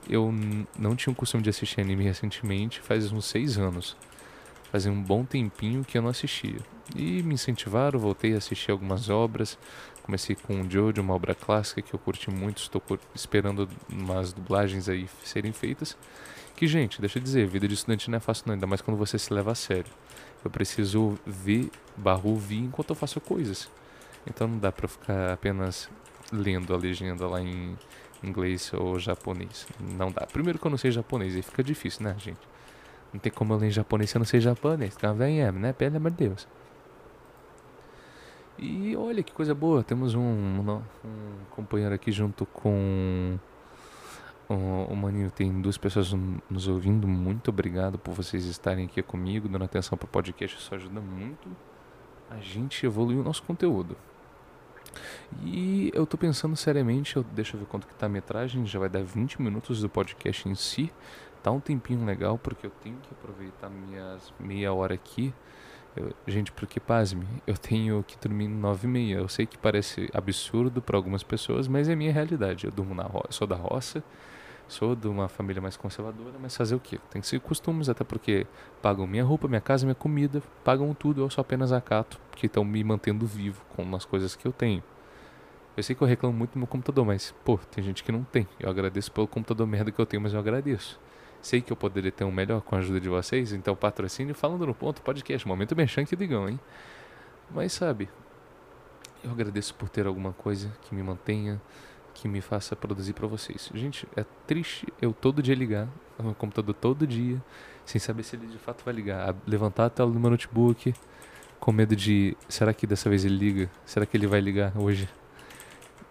eu 0.09 0.33
não 0.79 0.95
tinha 0.95 1.13
o 1.13 1.15
costume 1.15 1.43
de 1.43 1.51
assistir 1.51 1.79
anime 1.79 2.03
recentemente, 2.03 2.81
faz 2.81 3.11
uns 3.11 3.25
seis 3.25 3.59
anos. 3.59 3.95
Fazia 4.71 4.91
um 4.91 4.99
bom 4.99 5.23
tempinho 5.23 5.83
que 5.83 5.95
eu 5.95 6.01
não 6.01 6.09
assistia. 6.09 6.57
E 6.95 7.21
me 7.21 7.35
incentivaram, 7.35 7.99
voltei 7.99 8.33
a 8.33 8.37
assistir 8.37 8.71
algumas 8.71 9.09
obras. 9.09 9.59
Comecei 10.03 10.35
com 10.35 10.61
o 10.61 10.69
Jojo, 10.69 11.01
uma 11.01 11.13
obra 11.13 11.35
clássica 11.35 11.81
que 11.81 11.93
eu 11.93 11.99
curti 11.99 12.29
muito, 12.31 12.57
estou 12.57 12.81
esperando 13.13 13.69
umas 13.89 14.33
dublagens 14.33 14.89
aí 14.89 15.07
serem 15.23 15.53
feitas. 15.53 15.97
Que, 16.55 16.67
gente, 16.67 16.99
deixa 16.99 17.19
eu 17.19 17.23
dizer, 17.23 17.47
vida 17.47 17.67
de 17.67 17.73
estudante 17.73 18.09
não 18.09 18.17
é 18.17 18.19
fácil 18.19 18.45
não, 18.47 18.53
ainda 18.53 18.67
mais 18.67 18.81
quando 18.81 18.97
você 18.97 19.17
se 19.17 19.33
leva 19.33 19.51
a 19.51 19.55
sério. 19.55 19.91
Eu 20.43 20.49
preciso 20.49 21.17
ver, 21.25 21.69
barro 21.95 22.31
ouvir 22.31 22.59
enquanto 22.59 22.89
eu 22.89 22.95
faço 22.95 23.21
coisas. 23.21 23.69
Então 24.27 24.47
não 24.47 24.57
dá 24.57 24.71
pra 24.71 24.87
ficar 24.87 25.33
apenas 25.33 25.89
lendo 26.31 26.73
a 26.73 26.77
legenda 26.77 27.27
lá 27.27 27.41
em 27.41 27.77
inglês 28.23 28.71
ou 28.73 28.99
japonês. 28.99 29.67
Não 29.79 30.11
dá. 30.11 30.25
Primeiro 30.25 30.59
que 30.59 30.65
eu 30.65 30.71
não 30.71 30.77
sei 30.77 30.91
japonês, 30.91 31.35
aí 31.35 31.41
fica 31.41 31.63
difícil, 31.63 32.03
né, 32.03 32.15
gente? 32.19 32.39
Não 33.13 33.19
tem 33.19 33.31
como 33.31 33.53
eu 33.53 33.57
ler 33.57 33.67
em 33.67 33.71
japonês 33.71 34.09
se 34.09 34.17
eu 34.17 34.19
não 34.19 34.25
sei 34.25 34.39
japonês. 34.39 34.95
Convenhamos, 34.95 35.61
né? 35.61 35.73
Pelo 35.73 35.97
amor 35.97 36.11
de 36.11 36.17
Deus. 36.27 36.47
E 38.61 38.95
olha 38.95 39.23
que 39.23 39.33
coisa 39.33 39.55
boa, 39.55 39.83
temos 39.83 40.13
um, 40.13 40.21
um, 40.21 40.81
companheiro 41.49 41.95
aqui 41.95 42.11
junto 42.11 42.45
com 42.45 43.39
o, 44.47 44.53
o 44.87 44.95
Maninho. 44.95 45.31
Tem 45.31 45.59
duas 45.59 45.79
pessoas 45.79 46.13
nos 46.47 46.67
ouvindo. 46.67 47.07
Muito 47.07 47.49
obrigado 47.49 47.97
por 47.97 48.13
vocês 48.13 48.45
estarem 48.45 48.85
aqui 48.85 49.01
comigo, 49.01 49.49
dando 49.49 49.65
atenção 49.65 49.97
para 49.97 50.05
o 50.05 50.07
podcast. 50.07 50.55
Isso 50.55 50.75
ajuda 50.75 51.01
muito 51.01 51.49
a 52.29 52.37
gente 52.37 52.85
evoluir 52.85 53.19
o 53.19 53.23
nosso 53.23 53.41
conteúdo. 53.41 53.97
E 55.43 55.89
eu 55.95 56.05
tô 56.05 56.15
pensando 56.15 56.55
seriamente, 56.55 57.17
eu, 57.17 57.23
deixa 57.23 57.55
eu 57.55 57.61
ver 57.61 57.65
quanto 57.65 57.87
que 57.87 57.95
tá 57.95 58.05
a 58.05 58.09
metragem, 58.09 58.63
já 58.67 58.77
vai 58.77 58.89
dar 58.89 59.01
20 59.01 59.41
minutos 59.41 59.81
do 59.81 59.89
podcast 59.89 60.47
em 60.47 60.53
si. 60.53 60.93
Tá 61.41 61.49
um 61.49 61.59
tempinho 61.59 62.05
legal, 62.05 62.37
porque 62.37 62.67
eu 62.67 62.71
tenho 62.83 62.97
que 62.97 63.09
aproveitar 63.11 63.71
minhas 63.71 64.31
meia 64.39 64.71
hora 64.71 64.93
aqui 64.93 65.33
Eu, 65.95 66.13
gente, 66.25 66.51
porque 66.51 66.79
pasme, 66.79 67.27
eu 67.45 67.57
tenho 67.57 68.01
que 68.03 68.17
dormir 68.17 68.47
nove 68.47 68.87
e 68.87 68.89
meia. 68.89 69.15
Eu 69.17 69.27
sei 69.27 69.45
que 69.45 69.57
parece 69.57 70.09
absurdo 70.13 70.81
para 70.81 70.95
algumas 70.95 71.23
pessoas, 71.23 71.67
mas 71.67 71.89
é 71.89 71.95
minha 71.95 72.13
realidade. 72.13 72.65
Eu 72.65 72.71
durmo 72.71 72.95
na 72.95 73.03
roça, 73.03 73.31
sou 73.31 73.45
da 73.45 73.55
roça, 73.55 74.01
sou 74.67 74.95
de 74.95 75.07
uma 75.07 75.27
família 75.27 75.61
mais 75.61 75.75
conservadora, 75.75 76.37
mas 76.39 76.55
fazer 76.55 76.75
o 76.75 76.79
quê? 76.79 76.97
Tem 77.09 77.21
que 77.21 77.27
ser 77.27 77.39
costumes, 77.41 77.89
até 77.89 78.05
porque 78.05 78.47
pagam 78.81 79.05
minha 79.05 79.23
roupa, 79.23 79.47
minha 79.49 79.59
casa, 79.59 79.85
minha 79.85 79.95
comida, 79.95 80.41
pagam 80.63 80.93
tudo, 80.93 81.21
eu 81.21 81.29
só 81.29 81.41
apenas 81.41 81.73
acato, 81.73 82.19
porque 82.29 82.45
estão 82.45 82.63
me 82.63 82.81
mantendo 82.83 83.25
vivo 83.25 83.61
com 83.75 83.95
as 83.95 84.05
coisas 84.05 84.33
que 84.35 84.47
eu 84.47 84.53
tenho. 84.53 84.81
Eu 85.75 85.83
sei 85.83 85.95
que 85.95 86.01
eu 86.01 86.07
reclamo 86.07 86.37
muito 86.37 86.53
do 86.53 86.59
meu 86.59 86.67
computador, 86.67 87.05
mas, 87.05 87.33
pô, 87.43 87.57
tem 87.57 87.83
gente 87.83 88.03
que 88.03 88.11
não 88.11 88.23
tem. 88.23 88.47
Eu 88.59 88.69
agradeço 88.69 89.11
pelo 89.11 89.27
computador 89.27 89.67
merda 89.67 89.91
que 89.91 89.99
eu 89.99 90.05
tenho, 90.05 90.21
mas 90.21 90.33
eu 90.33 90.39
agradeço. 90.39 90.99
Sei 91.41 91.59
que 91.59 91.73
eu 91.73 91.77
poderia 91.77 92.11
ter 92.11 92.23
um 92.23 92.31
melhor 92.31 92.61
com 92.61 92.75
a 92.75 92.79
ajuda 92.79 92.99
de 92.99 93.09
vocês, 93.09 93.51
então 93.51 93.75
patrocínio 93.75 94.35
falando 94.35 94.67
no 94.67 94.75
ponto 94.75 95.01
podcast. 95.01 95.47
Momento 95.47 95.75
merchan 95.75 96.05
que 96.05 96.15
digam, 96.15 96.47
hein? 96.47 96.59
Mas 97.49 97.73
sabe, 97.73 98.07
eu 99.23 99.31
agradeço 99.31 99.73
por 99.73 99.89
ter 99.89 100.05
alguma 100.05 100.33
coisa 100.33 100.71
que 100.83 100.93
me 100.93 101.01
mantenha, 101.01 101.59
que 102.13 102.27
me 102.27 102.41
faça 102.41 102.75
produzir 102.75 103.13
para 103.13 103.27
vocês. 103.27 103.71
Gente, 103.73 104.07
é 104.15 104.23
triste 104.45 104.87
eu 105.01 105.13
todo 105.13 105.41
dia 105.41 105.55
ligar 105.55 105.87
no 106.17 106.25
meu 106.25 106.35
computador 106.35 106.75
todo 106.75 107.07
dia, 107.07 107.41
sem 107.85 107.99
saber 107.99 108.21
se 108.23 108.35
ele 108.35 108.45
de 108.45 108.59
fato 108.59 108.85
vai 108.85 108.93
ligar. 108.93 109.35
Levantar 109.47 109.85
a 109.85 109.89
tela 109.89 110.11
do 110.11 110.19
meu 110.19 110.29
notebook, 110.29 110.93
com 111.59 111.71
medo 111.71 111.95
de. 111.95 112.37
Será 112.47 112.73
que 112.73 112.85
dessa 112.85 113.09
vez 113.09 113.25
ele 113.25 113.35
liga? 113.35 113.69
Será 113.83 114.05
que 114.05 114.15
ele 114.15 114.27
vai 114.27 114.41
ligar 114.41 114.73
hoje? 114.77 115.09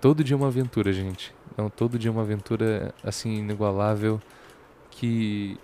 Todo 0.00 0.24
dia 0.24 0.34
é 0.34 0.36
uma 0.36 0.48
aventura, 0.48 0.92
gente. 0.92 1.32
Não, 1.56 1.70
todo 1.70 1.98
dia 1.98 2.10
é 2.10 2.12
uma 2.12 2.22
aventura 2.22 2.94
assim 3.04 3.34
inigualável 3.36 4.20
que 5.00 5.58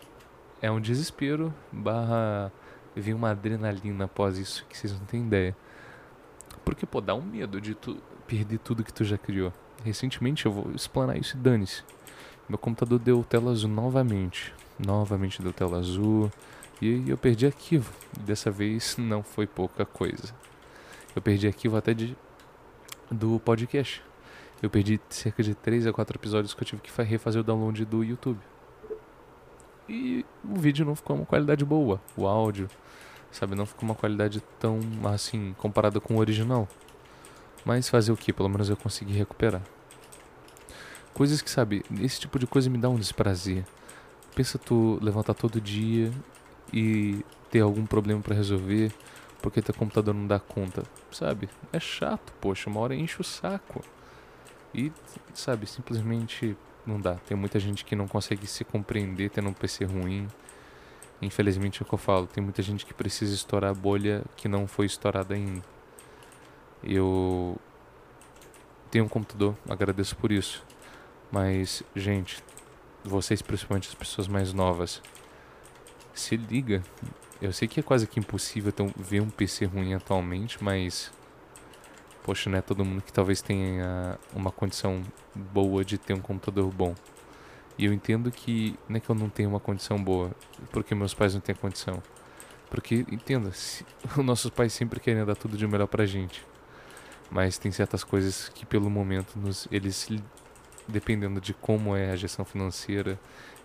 é 0.62 0.70
um 0.70 0.80
desespero 0.80 1.52
barra 1.70 2.50
vir 2.94 3.12
uma 3.12 3.32
adrenalina 3.32 4.06
após 4.06 4.38
isso 4.38 4.64
que 4.66 4.78
vocês 4.78 4.94
não 4.94 5.00
têm 5.00 5.26
ideia. 5.26 5.54
Porque, 6.64 6.86
pô, 6.86 7.02
dá 7.02 7.14
um 7.14 7.20
medo 7.20 7.60
de 7.60 7.74
tu 7.74 7.98
perder 8.26 8.58
tudo 8.60 8.82
que 8.82 8.90
tu 8.90 9.04
já 9.04 9.18
criou. 9.18 9.52
Recentemente, 9.84 10.46
eu 10.46 10.52
vou 10.52 10.72
explanar 10.74 11.18
isso 11.18 11.36
e 11.36 11.38
dane-se. 11.38 11.84
Meu 12.48 12.56
computador 12.56 12.98
deu 12.98 13.22
tela 13.24 13.50
azul 13.50 13.68
novamente. 13.68 14.54
Novamente 14.78 15.42
deu 15.42 15.52
tela 15.52 15.80
azul. 15.80 16.32
E 16.80 17.04
eu 17.06 17.18
perdi 17.18 17.44
arquivo. 17.44 17.92
Dessa 18.18 18.50
vez 18.50 18.96
não 18.96 19.22
foi 19.22 19.46
pouca 19.46 19.84
coisa. 19.84 20.34
Eu 21.14 21.20
perdi 21.20 21.46
arquivo 21.46 21.76
até 21.76 21.92
de, 21.92 22.16
do 23.10 23.38
podcast. 23.40 24.02
Eu 24.62 24.70
perdi 24.70 24.98
cerca 25.10 25.42
de 25.42 25.54
3 25.54 25.88
a 25.88 25.92
4 25.92 26.16
episódios 26.16 26.54
que 26.54 26.62
eu 26.62 26.66
tive 26.66 26.80
que 26.80 27.02
refazer 27.02 27.42
o 27.42 27.44
download 27.44 27.84
do 27.84 28.02
YouTube 28.02 28.40
e 29.88 30.24
o 30.44 30.58
vídeo 30.58 30.84
não 30.84 30.94
ficou 30.94 31.16
uma 31.16 31.26
qualidade 31.26 31.64
boa, 31.64 32.00
o 32.16 32.26
áudio, 32.26 32.68
sabe, 33.30 33.54
não 33.54 33.66
ficou 33.66 33.88
uma 33.88 33.94
qualidade 33.94 34.42
tão 34.58 34.80
assim 35.12 35.54
comparada 35.58 36.00
com 36.00 36.16
o 36.16 36.18
original. 36.18 36.68
Mas 37.64 37.88
fazer 37.88 38.12
o 38.12 38.16
que? 38.16 38.32
Pelo 38.32 38.48
menos 38.48 38.68
eu 38.68 38.76
consegui 38.76 39.12
recuperar. 39.12 39.62
Coisas 41.12 41.42
que, 41.42 41.50
sabe, 41.50 41.84
esse 42.00 42.20
tipo 42.20 42.38
de 42.38 42.46
coisa 42.46 42.70
me 42.70 42.78
dá 42.78 42.88
um 42.88 42.96
desprazer. 42.96 43.64
Pensa 44.34 44.58
tu 44.58 44.98
levantar 45.02 45.34
todo 45.34 45.60
dia 45.60 46.12
e 46.72 47.24
ter 47.50 47.60
algum 47.60 47.86
problema 47.86 48.20
para 48.20 48.34
resolver 48.34 48.92
porque 49.46 49.62
teu 49.62 49.74
computador 49.74 50.12
não 50.12 50.26
dá 50.26 50.40
conta, 50.40 50.82
sabe? 51.10 51.48
É 51.72 51.78
chato, 51.78 52.32
poxa, 52.40 52.68
uma 52.68 52.80
hora 52.80 52.96
enche 52.96 53.20
o 53.20 53.24
saco. 53.24 53.80
E, 54.74 54.92
sabe, 55.32 55.66
simplesmente 55.66 56.56
não 56.86 57.00
dá. 57.00 57.14
Tem 57.26 57.36
muita 57.36 57.58
gente 57.58 57.84
que 57.84 57.96
não 57.96 58.06
consegue 58.06 58.46
se 58.46 58.64
compreender 58.64 59.30
tendo 59.30 59.48
um 59.48 59.52
PC 59.52 59.84
ruim. 59.84 60.28
Infelizmente 61.20 61.82
é 61.82 61.84
o 61.84 61.88
que 61.88 61.94
eu 61.94 61.98
falo. 61.98 62.26
Tem 62.26 62.42
muita 62.42 62.62
gente 62.62 62.86
que 62.86 62.94
precisa 62.94 63.34
estourar 63.34 63.70
a 63.70 63.74
bolha 63.74 64.24
que 64.36 64.48
não 64.48 64.66
foi 64.66 64.86
estourada 64.86 65.34
ainda. 65.34 65.62
Eu 66.82 67.56
tenho 68.90 69.04
um 69.04 69.08
computador, 69.08 69.56
agradeço 69.68 70.16
por 70.16 70.30
isso. 70.30 70.64
Mas, 71.30 71.82
gente, 71.94 72.42
vocês, 73.02 73.42
principalmente 73.42 73.88
as 73.88 73.94
pessoas 73.94 74.28
mais 74.28 74.52
novas, 74.52 75.02
se 76.14 76.36
liga. 76.36 76.82
Eu 77.40 77.52
sei 77.52 77.68
que 77.68 77.80
é 77.80 77.82
quase 77.82 78.06
que 78.06 78.18
impossível 78.18 78.72
ter 78.72 78.90
ver 78.96 79.20
um 79.20 79.28
PC 79.28 79.66
ruim 79.66 79.94
atualmente, 79.94 80.62
mas 80.62 81.12
poxa, 82.26 82.50
não 82.50 82.58
é 82.58 82.60
todo 82.60 82.84
mundo 82.84 83.02
que 83.02 83.12
talvez 83.12 83.40
tenha 83.40 84.18
uma 84.34 84.50
condição 84.50 85.00
boa 85.32 85.84
de 85.84 85.96
ter 85.96 86.12
um 86.12 86.20
computador 86.20 86.68
bom. 86.72 86.92
E 87.78 87.84
eu 87.84 87.92
entendo 87.92 88.32
que 88.32 88.76
não 88.88 88.96
é 88.96 89.00
que 89.00 89.08
eu 89.08 89.14
não 89.14 89.28
tenho 89.28 89.48
uma 89.48 89.60
condição 89.60 90.02
boa, 90.02 90.32
porque 90.72 90.92
meus 90.92 91.14
pais 91.14 91.34
não 91.34 91.40
têm 91.40 91.54
condição. 91.54 92.02
Porque, 92.68 93.06
entenda, 93.12 93.52
se, 93.52 93.86
os 94.18 94.24
nossos 94.24 94.50
pais 94.50 94.72
sempre 94.72 94.98
querem 94.98 95.24
dar 95.24 95.36
tudo 95.36 95.56
de 95.56 95.64
melhor 95.68 95.86
pra 95.86 96.04
gente. 96.04 96.44
Mas 97.30 97.58
tem 97.58 97.70
certas 97.70 98.02
coisas 98.02 98.48
que 98.48 98.66
pelo 98.66 98.90
momento 98.90 99.38
nos, 99.38 99.68
eles 99.70 100.08
dependendo 100.88 101.40
de 101.40 101.54
como 101.54 101.94
é 101.94 102.10
a 102.10 102.16
gestão 102.16 102.44
financeira, 102.44 103.20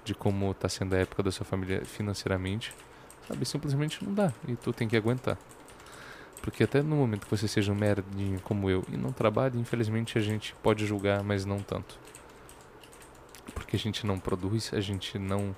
de 0.05 0.13
como 0.13 0.51
está 0.51 0.69
sendo 0.69 0.93
a 0.93 0.99
época 0.99 1.23
da 1.23 1.31
sua 1.31 1.45
família 1.45 1.83
financeiramente, 1.83 2.75
sabe, 3.27 3.43
simplesmente 3.43 4.03
não 4.05 4.13
dá 4.13 4.31
e 4.47 4.55
tu 4.55 4.71
tem 4.71 4.87
que 4.87 4.95
aguentar. 4.95 5.37
Porque 6.41 6.63
até 6.63 6.81
no 6.81 6.95
momento 6.95 7.25
que 7.25 7.31
você 7.31 7.47
seja 7.47 7.71
um 7.71 7.75
merdinho 7.75 8.39
como 8.41 8.69
eu 8.69 8.83
e 8.91 8.97
não 8.97 9.11
trabalhe, 9.11 9.59
infelizmente 9.59 10.17
a 10.17 10.21
gente 10.21 10.55
pode 10.63 10.85
julgar, 10.85 11.23
mas 11.23 11.45
não 11.45 11.59
tanto. 11.59 11.99
Porque 13.53 13.75
a 13.75 13.79
gente 13.79 14.05
não 14.05 14.17
produz, 14.17 14.73
a 14.73 14.81
gente 14.81 15.19
não 15.19 15.55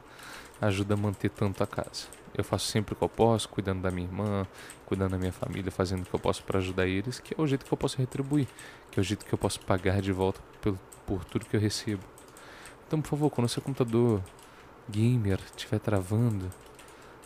ajuda 0.59 0.93
a 0.93 0.97
manter 0.97 1.29
tanto 1.29 1.63
a 1.63 1.67
casa. 1.67 2.07
Eu 2.35 2.43
faço 2.43 2.65
sempre 2.67 2.93
o 2.93 2.95
que 2.95 3.03
eu 3.03 3.09
posso, 3.09 3.47
cuidando 3.47 3.81
da 3.81 3.91
minha 3.91 4.07
irmã, 4.07 4.47
cuidando 4.85 5.11
da 5.11 5.17
minha 5.17 5.31
família, 5.31 5.71
fazendo 5.71 6.01
o 6.01 6.05
que 6.05 6.13
eu 6.13 6.19
posso 6.19 6.43
para 6.43 6.59
ajudar 6.59 6.87
eles, 6.87 7.19
que 7.19 7.33
é 7.37 7.41
o 7.41 7.45
jeito 7.45 7.63
que 7.63 7.71
eu 7.71 7.77
posso 7.77 7.97
retribuir, 7.97 8.47
que 8.91 8.99
é 8.99 9.01
o 9.01 9.03
jeito 9.03 9.25
que 9.25 9.33
eu 9.33 9.37
posso 9.37 9.59
pagar 9.61 10.01
de 10.01 10.11
volta 10.11 10.41
por, 10.59 10.77
por 11.05 11.23
tudo 11.25 11.45
que 11.45 11.55
eu 11.55 11.59
recebo. 11.59 12.03
Então, 12.87 13.01
por 13.01 13.09
favor, 13.09 13.29
quando 13.29 13.47
seu 13.47 13.61
computador 13.61 14.21
gamer 14.89 15.39
estiver 15.55 15.79
travando, 15.79 16.49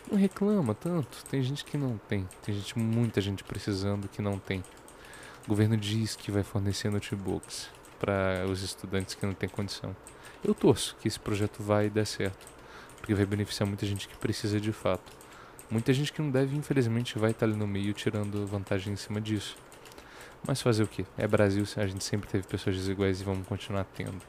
não 0.10 0.17
reclama 0.17 0.74
tanto. 0.74 1.24
Tem 1.26 1.41
gente 1.41 1.63
que 1.63 1.78
não 1.78 1.98
tem. 1.98 2.28
Tem 2.43 2.56
gente, 2.56 2.78
muita 2.78 3.22
gente 3.22 3.43
precisando 3.43 4.08
que 4.08 4.22
não 4.22 4.39
tem. 4.39 4.63
O 5.46 5.50
governo 5.50 5.78
diz 5.78 6.15
que 6.15 6.32
vai 6.32 6.43
fornecer 6.43 6.89
notebooks 6.89 7.70
para 8.00 8.46
os 8.50 8.62
estudantes 8.62 9.15
que 9.15 9.26
não 9.26 9.34
têm 9.34 9.50
condição. 9.50 9.96
Eu 10.43 10.54
torço 10.54 10.96
que 11.02 11.08
esse 11.08 11.20
projeto 11.20 11.63
vai 11.63 11.89
dar 11.89 12.06
certo, 12.06 12.48
porque 12.98 13.13
vai 13.13 13.26
beneficiar 13.26 13.67
muita 13.67 13.86
gente 13.86 14.08
que 14.08 14.17
precisa 14.17 14.60
de 14.60 14.72
fato. 14.72 15.12
Muita 15.70 15.91
gente 15.91 16.13
que 16.13 16.22
não 16.22 16.32
deve, 16.32 16.56
infelizmente, 16.56 17.20
vai 17.20 17.32
estar 17.32 17.46
ali 17.46 17.56
no 17.56 17.67
meio 17.67 17.93
tirando 17.93 18.46
vantagem 18.46 18.93
em 18.93 18.96
cima 18.96 19.20
disso. 19.20 19.58
Mas 20.46 20.62
fazer 20.62 20.84
o 20.84 20.88
que? 20.88 21.06
É 21.17 21.28
Brasil, 21.28 21.65
a 21.76 21.88
gente 21.88 22.04
sempre 22.04 22.30
teve 22.30 22.48
pessoas 22.48 22.76
desiguais 22.76 23.20
e 23.20 23.24
vamos 23.24 23.46
continuar 23.48 23.84
tendo. 23.84 24.22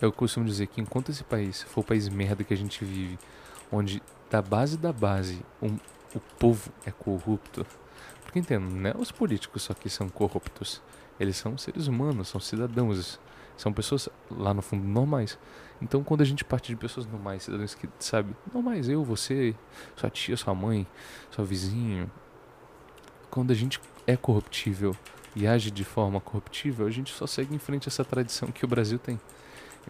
Eu 0.00 0.12
costumo 0.12 0.46
dizer 0.46 0.66
que 0.66 0.80
enquanto 0.80 1.10
esse 1.10 1.24
país 1.24 1.62
for 1.62 1.80
o 1.80 1.84
país 1.84 2.08
merda 2.08 2.44
que 2.44 2.52
a 2.52 2.56
gente 2.56 2.84
vive, 2.84 3.18
onde 3.72 4.02
da 4.30 4.42
base 4.42 4.76
da 4.76 4.92
base 4.92 5.40
um, 5.60 5.76
o 6.14 6.20
povo 6.38 6.70
é 6.84 6.90
corrupto. 6.90 7.66
Porque 8.22 8.38
entendo, 8.38 8.70
não 8.70 8.90
é 8.90 8.94
os 8.96 9.10
políticos 9.10 9.62
só 9.62 9.74
que 9.74 9.88
são 9.88 10.08
corruptos. 10.08 10.82
Eles 11.18 11.36
são 11.36 11.56
seres 11.58 11.86
humanos, 11.86 12.28
são 12.28 12.40
cidadãos, 12.40 13.18
são 13.56 13.72
pessoas 13.72 14.08
lá 14.30 14.52
no 14.52 14.62
fundo 14.62 14.86
normais. 14.86 15.38
Então 15.80 16.04
quando 16.04 16.20
a 16.20 16.24
gente 16.24 16.44
parte 16.44 16.68
de 16.68 16.76
pessoas 16.76 17.06
normais, 17.06 17.42
cidadãos 17.42 17.74
que, 17.74 17.88
sabe, 17.98 18.34
normais, 18.52 18.88
eu, 18.88 19.02
você, 19.02 19.54
sua 19.96 20.10
tia, 20.10 20.36
sua 20.36 20.54
mãe, 20.54 20.86
seu 21.30 21.44
vizinho, 21.44 22.10
quando 23.30 23.50
a 23.50 23.54
gente 23.54 23.80
é 24.06 24.16
corruptível 24.16 24.94
e 25.34 25.46
age 25.46 25.70
de 25.70 25.84
forma 25.84 26.20
corruptível, 26.20 26.86
a 26.86 26.90
gente 26.90 27.12
só 27.12 27.26
segue 27.26 27.54
em 27.54 27.58
frente 27.58 27.88
a 27.88 27.90
essa 27.90 28.04
tradição 28.04 28.50
que 28.50 28.64
o 28.64 28.68
Brasil 28.68 28.98
tem. 28.98 29.18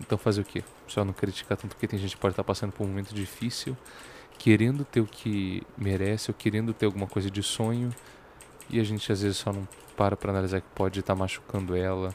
Então 0.00 0.16
fazer 0.16 0.40
o 0.40 0.44
quê? 0.44 0.64
Só 0.86 1.04
não 1.04 1.12
criticar 1.12 1.56
tanto 1.56 1.74
porque 1.74 1.86
tem 1.86 1.98
gente 1.98 2.16
que 2.16 2.20
pode 2.20 2.32
estar 2.32 2.44
passando 2.44 2.72
por 2.72 2.84
um 2.84 2.88
momento 2.88 3.14
difícil, 3.14 3.76
querendo 4.38 4.84
ter 4.84 5.00
o 5.00 5.06
que 5.06 5.62
merece 5.76 6.30
ou 6.30 6.34
querendo 6.34 6.72
ter 6.72 6.86
alguma 6.86 7.06
coisa 7.06 7.30
de 7.30 7.42
sonho 7.42 7.90
e 8.70 8.80
a 8.80 8.84
gente 8.84 9.10
às 9.12 9.22
vezes 9.22 9.36
só 9.36 9.52
não 9.52 9.68
para 9.96 10.16
para 10.16 10.30
analisar 10.30 10.60
que 10.60 10.68
pode 10.74 11.00
estar 11.00 11.14
machucando 11.14 11.76
ela. 11.76 12.14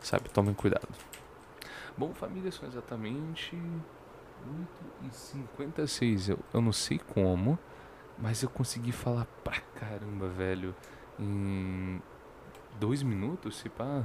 Sabe? 0.00 0.28
Tomem 0.30 0.54
cuidado. 0.54 0.88
Bom, 1.96 2.12
família, 2.14 2.50
são 2.52 2.68
exatamente 2.68 3.56
8 4.46 5.10
e 5.10 5.14
56. 5.14 6.28
Eu, 6.28 6.38
eu 6.52 6.60
não 6.60 6.72
sei 6.72 6.98
como, 6.98 7.58
mas 8.18 8.42
eu 8.42 8.48
consegui 8.48 8.92
falar 8.92 9.26
pra 9.42 9.60
caramba, 9.74 10.28
velho, 10.28 10.74
em 11.18 12.00
dois 12.78 13.02
minutos, 13.02 13.56
se 13.56 13.68
pá. 13.68 14.04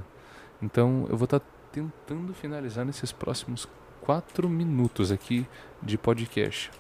Então 0.61 1.05
eu 1.09 1.17
vou 1.17 1.25
estar 1.25 1.39
tá 1.39 1.45
tentando 1.71 2.33
finalizar 2.33 2.85
nesses 2.85 3.11
próximos 3.11 3.67
4 4.01 4.49
minutos 4.49 5.11
aqui 5.11 5.47
de 5.81 5.97
podcast. 5.97 6.71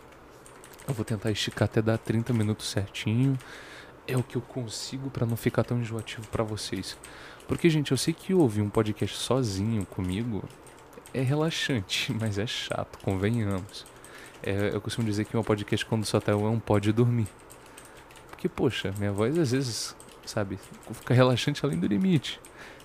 Eu 0.87 0.93
vou 0.93 1.05
tentar 1.05 1.31
esticar 1.31 1.65
até 1.65 1.81
dar 1.81 1.97
30 1.97 2.33
minutos 2.33 2.69
certinho. 2.69 3.37
É 4.07 4.17
o 4.17 4.23
que 4.23 4.35
eu 4.35 4.41
consigo 4.41 5.09
para 5.09 5.25
não 5.25 5.37
ficar 5.37 5.63
tão 5.63 5.79
enjoativo 5.79 6.27
para 6.27 6.43
vocês. 6.43 6.97
Porque, 7.47 7.69
gente, 7.69 7.91
eu 7.91 7.97
sei 7.97 8.13
que 8.13 8.33
ouvir 8.33 8.61
um 8.61 8.69
podcast 8.69 9.15
sozinho 9.15 9.85
comigo 9.85 10.43
é 11.13 11.21
relaxante, 11.21 12.11
mas 12.19 12.37
é 12.37 12.47
chato, 12.47 12.97
convenhamos. 12.99 13.85
É, 14.43 14.71
eu 14.73 14.81
costumo 14.81 15.05
dizer 15.05 15.25
que 15.25 15.35
meu 15.35 15.43
podcast, 15.43 15.85
quando 15.85 16.03
só 16.05 16.19
tá 16.19 16.31
eu, 16.31 16.45
é 16.45 16.49
um 16.49 16.59
pode 16.59 16.91
dormir. 16.91 17.27
Porque, 18.29 18.49
poxa, 18.49 18.93
minha 18.97 19.11
voz 19.11 19.37
às 19.37 19.51
vezes, 19.51 19.95
sabe, 20.25 20.57
fica 20.93 21.13
relaxante 21.13 21.63
além 21.63 21.79
do 21.79 21.85
limite. 21.85 22.39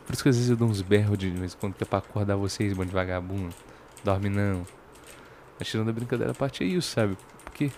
Por 0.06 0.14
isso 0.14 0.22
que 0.22 0.28
às 0.28 0.36
vezes 0.36 0.50
eu 0.50 0.56
dou 0.56 0.68
uns 0.68 0.80
berros 0.80 1.18
de 1.18 1.28
vez 1.30 1.52
em 1.52 1.56
quando 1.56 1.74
que 1.74 1.82
é 1.82 1.86
pra 1.86 1.98
acordar 1.98 2.36
vocês, 2.36 2.72
bando 2.72 2.88
de 2.88 2.94
vagabundo. 2.94 3.52
Dorme 4.04 4.28
não. 4.28 4.64
Mas 5.58 5.68
tirando 5.68 5.88
a 5.88 5.92
brincadeira, 5.92 6.30
a 6.30 6.34
parte 6.34 6.62
é 6.62 6.66
isso, 6.66 6.90
sabe? 6.90 7.18
Porque, 7.44 7.72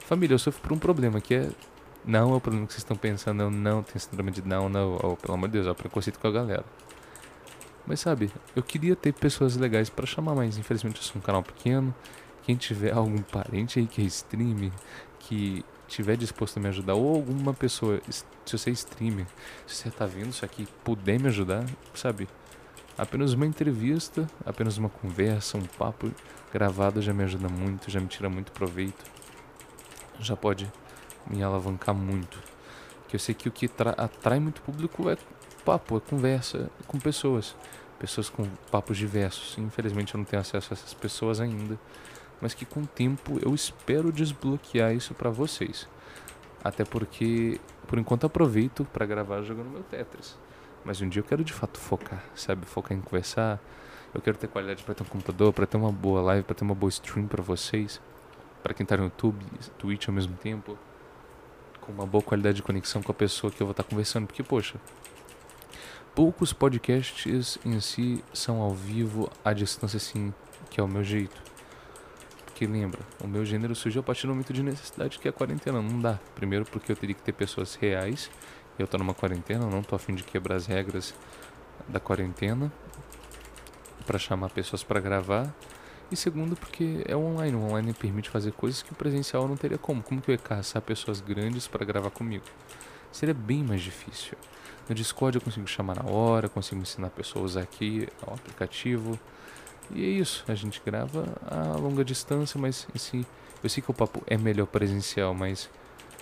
família, 0.00 0.34
eu 0.34 0.38
sofro 0.38 0.62
por 0.62 0.72
um 0.72 0.78
problema 0.78 1.20
que 1.20 1.34
é. 1.34 1.50
Não 2.04 2.32
é 2.32 2.36
o 2.36 2.40
problema 2.40 2.66
que 2.66 2.72
vocês 2.72 2.82
estão 2.82 2.96
pensando, 2.96 3.42
eu 3.42 3.50
não 3.50 3.82
tenho 3.82 4.00
síndrome 4.00 4.30
de 4.30 4.40
não, 4.40 4.68
não, 4.68 4.96
oh, 5.02 5.16
pelo 5.16 5.34
amor 5.34 5.48
de 5.48 5.54
Deus, 5.54 5.66
é 5.66 5.70
o 5.70 5.74
preconceito 5.74 6.18
com 6.18 6.26
a 6.28 6.30
galera. 6.30 6.64
Mas 7.86 8.00
sabe, 8.00 8.30
eu 8.56 8.62
queria 8.62 8.96
ter 8.96 9.12
pessoas 9.12 9.56
legais 9.56 9.90
para 9.90 10.06
chamar, 10.06 10.34
mas 10.34 10.56
infelizmente 10.56 10.98
eu 10.98 11.02
sou 11.02 11.18
um 11.18 11.20
canal 11.20 11.42
pequeno. 11.42 11.94
Quem 12.44 12.56
tiver 12.56 12.94
algum 12.94 13.18
parente 13.18 13.78
aí 13.78 13.86
que 13.86 14.00
é 14.00 14.04
stream, 14.04 14.70
que 15.18 15.64
tiver 15.88 16.16
disposto 16.16 16.58
a 16.58 16.60
me 16.60 16.68
ajudar, 16.68 16.94
ou 16.94 17.16
alguma 17.16 17.52
pessoa, 17.54 18.00
se 18.08 18.24
você 18.46 18.70
é 18.70 18.72
streamer, 18.72 19.26
se 19.66 19.74
você 19.74 19.90
tá 19.90 20.06
vendo 20.06 20.30
isso 20.30 20.44
aqui, 20.44 20.68
puder 20.84 21.18
me 21.18 21.28
ajudar, 21.28 21.64
sabe? 21.94 22.28
Apenas 22.96 23.32
uma 23.32 23.46
entrevista, 23.46 24.28
apenas 24.44 24.76
uma 24.76 24.88
conversa, 24.88 25.56
um 25.56 25.64
papo 25.64 26.12
gravado 26.52 27.00
já 27.00 27.12
me 27.12 27.24
ajuda 27.24 27.48
muito, 27.48 27.90
já 27.90 28.00
me 28.00 28.06
tira 28.06 28.28
muito 28.28 28.52
proveito. 28.52 29.04
Já 30.20 30.36
pode 30.36 30.70
me 31.28 31.42
alavancar 31.42 31.94
muito. 31.94 32.38
Que 33.06 33.16
eu 33.16 33.20
sei 33.20 33.34
que 33.34 33.48
o 33.48 33.52
que 33.52 33.70
atrai 33.96 34.40
muito 34.40 34.60
público 34.62 35.08
é 35.08 35.16
papo, 35.64 35.96
é 35.96 36.00
conversa 36.00 36.70
com 36.86 36.98
pessoas. 36.98 37.54
Pessoas 37.98 38.28
com 38.28 38.44
papos 38.70 38.96
diversos. 38.96 39.56
Infelizmente 39.58 40.14
eu 40.14 40.18
não 40.18 40.24
tenho 40.24 40.42
acesso 40.42 40.72
a 40.72 40.74
essas 40.74 40.92
pessoas 40.92 41.40
ainda 41.40 41.78
mas 42.40 42.54
que 42.54 42.64
com 42.64 42.80
o 42.80 42.86
tempo 42.86 43.38
eu 43.42 43.54
espero 43.54 44.12
desbloquear 44.12 44.94
isso 44.94 45.14
para 45.14 45.30
vocês. 45.30 45.88
Até 46.62 46.84
porque, 46.84 47.60
por 47.86 47.98
enquanto, 47.98 48.26
aproveito 48.26 48.84
para 48.84 49.06
gravar 49.06 49.42
jogando 49.42 49.70
meu 49.70 49.82
Tetris. 49.82 50.36
Mas 50.84 51.00
um 51.00 51.08
dia 51.08 51.20
eu 51.20 51.24
quero 51.24 51.44
de 51.44 51.52
fato 51.52 51.78
focar, 51.78 52.22
sabe? 52.34 52.66
Focar 52.66 52.96
em 52.96 53.00
conversar. 53.00 53.60
Eu 54.14 54.20
quero 54.20 54.38
ter 54.38 54.48
qualidade 54.48 54.82
para 54.82 54.94
ter 54.94 55.02
um 55.02 55.06
computador, 55.06 55.52
para 55.52 55.66
ter 55.66 55.76
uma 55.76 55.92
boa 55.92 56.20
live, 56.22 56.44
para 56.44 56.54
ter 56.54 56.64
uma 56.64 56.74
boa 56.74 56.88
stream 56.88 57.26
para 57.26 57.42
vocês. 57.42 58.00
Para 58.62 58.74
quem 58.74 58.84
tá 58.84 58.96
no 58.96 59.04
YouTube, 59.04 59.44
Twitch 59.78 60.08
ao 60.08 60.14
mesmo 60.14 60.36
tempo. 60.36 60.78
Com 61.80 61.92
uma 61.92 62.06
boa 62.06 62.22
qualidade 62.22 62.56
de 62.56 62.62
conexão 62.62 63.02
com 63.02 63.12
a 63.12 63.14
pessoa 63.14 63.52
que 63.52 63.60
eu 63.60 63.66
vou 63.66 63.72
estar 63.72 63.82
tá 63.82 63.90
conversando. 63.90 64.26
Porque, 64.26 64.42
poxa, 64.42 64.80
poucos 66.14 66.52
podcasts 66.52 67.58
em 67.64 67.78
si 67.80 68.24
são 68.32 68.60
ao 68.60 68.70
vivo, 68.70 69.30
à 69.44 69.52
distância 69.52 69.98
assim, 69.98 70.32
que 70.70 70.80
é 70.80 70.82
o 70.82 70.88
meu 70.88 71.04
jeito. 71.04 71.47
Porque 72.58 72.72
lembra, 72.72 72.98
o 73.22 73.28
meu 73.28 73.46
gênero 73.46 73.72
surgiu 73.72 74.00
a 74.00 74.02
partir 74.02 74.26
do 74.26 74.30
momento 74.30 74.52
de 74.52 74.64
necessidade 74.64 75.20
que 75.20 75.28
é 75.28 75.30
a 75.30 75.32
quarentena. 75.32 75.80
Não 75.80 76.00
dá. 76.00 76.18
Primeiro 76.34 76.64
porque 76.64 76.90
eu 76.90 76.96
teria 76.96 77.14
que 77.14 77.22
ter 77.22 77.30
pessoas 77.30 77.76
reais. 77.76 78.28
Eu 78.76 78.84
tô 78.84 78.98
numa 78.98 79.14
quarentena, 79.14 79.64
não 79.66 79.80
tô 79.80 79.94
afim 79.94 80.12
de 80.12 80.24
quebrar 80.24 80.56
as 80.56 80.66
regras 80.66 81.14
da 81.86 82.00
quarentena 82.00 82.72
para 84.04 84.18
chamar 84.18 84.50
pessoas 84.50 84.82
para 84.82 84.98
gravar. 84.98 85.54
E 86.10 86.16
segundo 86.16 86.56
porque 86.56 87.04
é 87.06 87.14
online, 87.14 87.56
o 87.56 87.60
online 87.60 87.92
permite 87.92 88.28
fazer 88.28 88.50
coisas 88.50 88.82
que 88.82 88.90
o 88.90 88.96
presencial 88.96 89.46
não 89.46 89.56
teria 89.56 89.78
como. 89.78 90.02
Como 90.02 90.20
que 90.20 90.28
eu 90.28 90.32
ia 90.32 90.38
caçar 90.38 90.82
pessoas 90.82 91.20
grandes 91.20 91.68
para 91.68 91.86
gravar 91.86 92.10
comigo? 92.10 92.44
Seria 93.12 93.34
bem 93.34 93.62
mais 93.62 93.82
difícil. 93.82 94.36
No 94.88 94.96
Discord 94.96 95.36
eu 95.36 95.40
consigo 95.40 95.68
chamar 95.68 96.02
na 96.02 96.10
hora, 96.10 96.48
consigo 96.48 96.80
ensinar 96.80 97.10
pessoas 97.10 97.56
aqui 97.56 98.08
o 98.26 98.34
aplicativo. 98.34 99.16
E 99.94 100.04
é 100.04 100.08
isso, 100.08 100.44
a 100.46 100.54
gente 100.54 100.82
grava 100.84 101.24
a 101.46 101.76
longa 101.76 102.04
distância, 102.04 102.60
mas 102.60 102.86
esse, 102.94 103.26
eu 103.62 103.70
sei 103.70 103.82
que 103.82 103.90
o 103.90 103.94
papo 103.94 104.22
é 104.26 104.36
melhor 104.36 104.66
presencial, 104.66 105.34
mas 105.34 105.70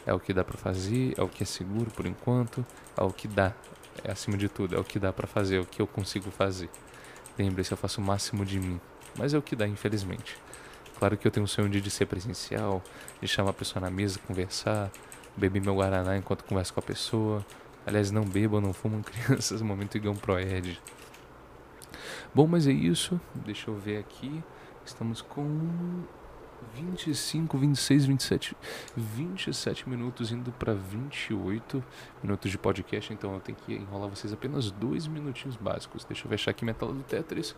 é 0.07 0.15
o 0.15 0.21
que 0.21 0.33
dá 0.33 0.45
para 0.45 0.57
fazer, 0.57 1.15
é 1.17 1.23
o 1.23 1.29
que 1.29 1.43
é 1.43 1.47
seguro 1.47 1.91
por 1.91 2.07
enquanto, 2.07 2.65
é 2.97 3.03
o 3.03 3.11
que 3.11 3.27
dá, 3.27 3.53
é 4.05 4.13
acima 4.13 4.37
de 4.37 4.49
tudo, 4.49 4.77
é 4.77 4.79
o 4.79 4.85
que 4.85 4.99
dá 4.99 5.13
para 5.13 5.27
fazer, 5.27 5.57
é 5.57 5.61
o 5.61 5.67
que 5.67 5.83
eu 5.83 5.87
consigo 5.87 6.31
fazer. 6.31 6.71
Lembre-se, 7.37 7.73
eu 7.73 7.77
faço 7.77 8.01
o 8.01 8.05
máximo 8.05 8.45
de 8.45 8.59
mim, 8.59 8.81
mas 9.19 9.35
é 9.35 9.39
o 9.39 9.43
que 9.43 9.57
dá, 9.57 9.67
infelizmente. 9.67 10.37
Claro 10.99 11.17
que 11.17 11.27
eu 11.27 11.31
tenho 11.31 11.45
um 11.45 11.47
sonho 11.49 11.69
de 11.69 11.91
ser 11.91 12.07
presencial, 12.07 12.83
de 13.21 13.29
chamar 13.29 13.51
a 13.51 13.53
pessoa 13.53 13.83
na 13.83 13.91
mesa, 13.91 14.19
conversar, 14.27 14.91
beber 15.37 15.61
meu 15.61 15.75
guaraná 15.75 16.17
enquanto 16.17 16.45
converso 16.45 16.73
com 16.73 16.81
a 16.81 16.83
pessoa. 16.83 17.45
Aliás, 17.87 18.11
não 18.11 18.25
bebam, 18.25 18.61
não 18.61 18.73
fumam 18.73 19.03
crianças, 19.05 19.61
momento 19.61 19.97
Igão 19.97 20.17
Proed. 20.17 20.81
Bom, 22.37 22.47
mas 22.47 22.67
é 22.67 22.71
isso. 22.71 23.19
Deixa 23.35 23.71
eu 23.71 23.75
ver 23.75 23.97
aqui. 23.97 24.45
Estamos 24.85 25.23
com 25.23 26.05
25, 26.75 27.57
26, 27.57 28.05
27, 28.05 28.57
27 28.95 29.89
minutos 29.89 30.31
indo 30.31 30.53
para 30.53 30.75
28 30.75 31.83
minutos 32.23 32.51
de 32.51 32.59
podcast, 32.59 33.11
então 33.11 33.33
eu 33.33 33.41
tenho 33.41 33.57
que 33.57 33.73
enrolar 33.73 34.11
vocês 34.11 34.35
apenas 34.35 34.71
dois 34.71 35.07
minutinhos 35.07 35.57
básicos. 35.57 36.05
Deixa 36.05 36.27
eu 36.27 36.29
fechar 36.29 36.51
aqui 36.51 36.63
minha 36.63 36.75
tela 36.75 36.93
do 36.93 37.03
Tetris. 37.03 37.57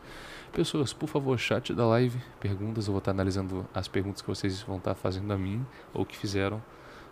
Pessoas, 0.52 0.92
por 0.92 1.08
favor, 1.08 1.36
chat 1.36 1.74
da 1.74 1.84
live, 1.84 2.22
perguntas, 2.38 2.86
eu 2.86 2.92
vou 2.92 3.00
estar 3.00 3.10
analisando 3.10 3.66
as 3.74 3.88
perguntas 3.88 4.22
que 4.22 4.28
vocês 4.28 4.62
vão 4.62 4.76
estar 4.76 4.94
fazendo 4.94 5.32
a 5.32 5.36
mim 5.36 5.66
ou 5.92 6.06
que 6.06 6.16
fizeram. 6.16 6.62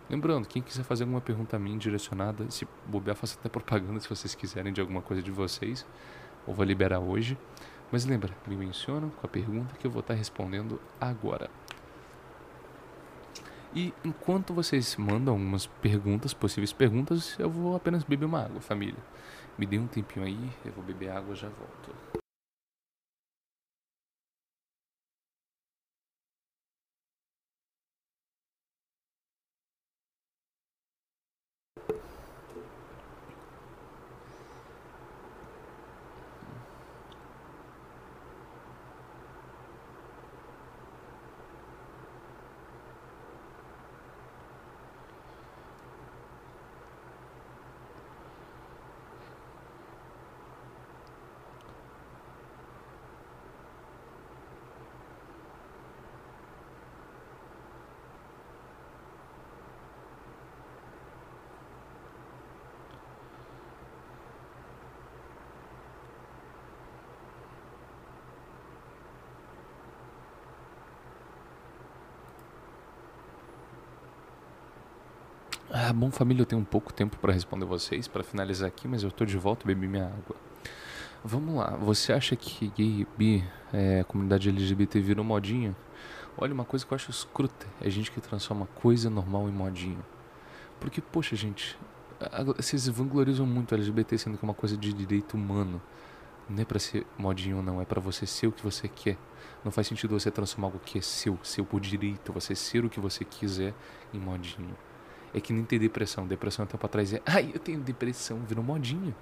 Lembrando, 0.09 0.47
quem 0.47 0.61
quiser 0.61 0.83
fazer 0.83 1.03
alguma 1.03 1.19
pergunta 1.19 1.57
a 1.57 1.59
mim 1.59 1.77
direcionada, 1.77 2.49
se 2.49 2.65
bobear, 2.85 3.17
faça 3.17 3.37
até 3.37 3.49
propaganda 3.49 3.99
se 3.99 4.07
vocês 4.07 4.33
quiserem 4.33 4.71
de 4.71 4.79
alguma 4.79 5.01
coisa 5.01 5.21
de 5.21 5.31
vocês 5.31 5.85
ou 6.47 6.53
vou 6.53 6.65
liberar 6.65 6.99
hoje. 6.99 7.37
Mas 7.91 8.05
lembra, 8.05 8.33
me 8.47 8.55
menciona 8.55 9.09
com 9.09 9.27
a 9.27 9.29
pergunta 9.29 9.75
que 9.75 9.85
eu 9.85 9.91
vou 9.91 9.99
estar 9.99 10.13
respondendo 10.13 10.81
agora. 10.99 11.49
E 13.75 13.93
enquanto 14.03 14.53
vocês 14.53 14.95
mandam 14.95 15.33
algumas 15.33 15.67
perguntas, 15.67 16.33
possíveis 16.33 16.73
perguntas, 16.73 17.37
eu 17.37 17.49
vou 17.49 17.75
apenas 17.75 18.03
beber 18.03 18.25
uma 18.25 18.43
água, 18.43 18.59
família. 18.59 18.97
Me 19.57 19.65
dê 19.65 19.77
um 19.77 19.87
tempinho 19.87 20.25
aí, 20.25 20.49
eu 20.65 20.71
vou 20.71 20.83
beber 20.83 21.09
água 21.09 21.33
e 21.33 21.37
já 21.37 21.49
volto. 21.49 22.16
Ah, 75.89 75.93
bom 75.93 76.11
família, 76.11 76.41
eu 76.41 76.45
tenho 76.45 76.59
um 76.59 76.65
pouco 76.65 76.91
tempo 76.91 77.15
para 77.15 77.31
responder 77.31 77.63
vocês, 77.63 78.09
para 78.09 78.21
finalizar 78.21 78.67
aqui, 78.67 78.89
mas 78.89 79.03
eu 79.03 79.09
tô 79.09 79.23
de 79.23 79.37
volta 79.37 79.65
bebi 79.65 79.87
minha 79.87 80.07
água. 80.07 80.35
Vamos 81.23 81.55
lá, 81.55 81.77
você 81.77 82.11
acha 82.11 82.35
que 82.35 82.67
gay, 82.75 83.07
bi, 83.17 83.41
é, 83.71 84.03
comunidade 84.03 84.49
LGBT 84.49 84.99
virou 84.99 85.23
modinha? 85.23 85.73
Olha, 86.37 86.53
uma 86.53 86.65
coisa 86.65 86.85
que 86.85 86.91
eu 86.91 86.95
acho 86.97 87.09
escruta 87.09 87.65
é 87.79 87.89
gente 87.89 88.11
que 88.11 88.19
transforma 88.19 88.65
coisa 88.75 89.09
normal 89.09 89.47
em 89.47 89.51
modinha. 89.53 90.05
Porque, 90.77 90.99
poxa, 90.99 91.37
gente, 91.37 91.79
vocês 92.57 92.85
vanglorizam 92.89 93.45
muito 93.45 93.73
LGBT 93.73 94.17
sendo 94.17 94.37
que 94.37 94.43
é 94.43 94.45
uma 94.45 94.53
coisa 94.53 94.75
de 94.75 94.91
direito 94.91 95.35
humano. 95.35 95.81
Não 96.49 96.61
é 96.61 96.65
pra 96.65 96.79
ser 96.79 97.07
modinho 97.17 97.61
não, 97.61 97.81
é 97.81 97.85
para 97.85 98.01
você 98.01 98.25
ser 98.25 98.47
o 98.47 98.51
que 98.51 98.61
você 98.61 98.89
quer. 98.89 99.17
Não 99.63 99.71
faz 99.71 99.87
sentido 99.87 100.19
você 100.19 100.29
transformar 100.29 100.67
algo 100.67 100.79
que 100.79 100.97
é 100.97 101.01
seu, 101.01 101.39
seu 101.43 101.63
por 101.63 101.79
direito, 101.79 102.33
você 102.33 102.53
ser 102.55 102.83
o 102.83 102.89
que 102.89 102.99
você 102.99 103.23
quiser 103.23 103.73
em 104.13 104.19
modinho. 104.19 104.75
É 105.33 105.41
que 105.41 105.53
nem 105.53 105.63
ter 105.63 105.79
depressão. 105.79 106.25
Depressão 106.27 106.63
até 106.63 106.77
pra 106.77 106.87
trás 106.87 107.13
é. 107.13 107.21
Ai, 107.25 107.51
eu 107.53 107.59
tenho 107.59 107.79
depressão, 107.79 108.39
virou 108.47 108.63
modinha. 108.63 109.15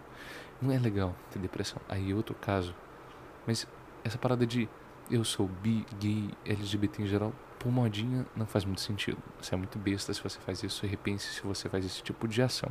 Não 0.61 0.71
é 0.71 0.79
legal 0.79 1.15
ter 1.31 1.39
depressão. 1.39 1.81
Aí 1.89 2.11
é 2.11 2.15
outro 2.15 2.35
caso. 2.35 2.75
Mas 3.45 3.67
essa 4.03 4.17
parada 4.17 4.45
de 4.45 4.69
eu 5.09 5.23
sou 5.23 5.47
bi, 5.47 5.85
gay, 5.99 6.29
LGBT 6.45 7.03
em 7.03 7.07
geral, 7.07 7.33
por 7.59 7.71
modinha, 7.71 8.25
não 8.35 8.45
faz 8.45 8.65
muito 8.65 8.81
sentido. 8.81 9.17
Você 9.39 9.53
é 9.53 9.57
muito 9.57 9.77
besta 9.77 10.13
se 10.13 10.21
você 10.21 10.39
faz 10.39 10.63
isso 10.63 10.85
repense 10.85 11.27
se 11.33 11.41
você 11.41 11.69
faz 11.69 11.85
esse 11.85 12.01
tipo 12.01 12.27
de 12.27 12.41
ação. 12.41 12.69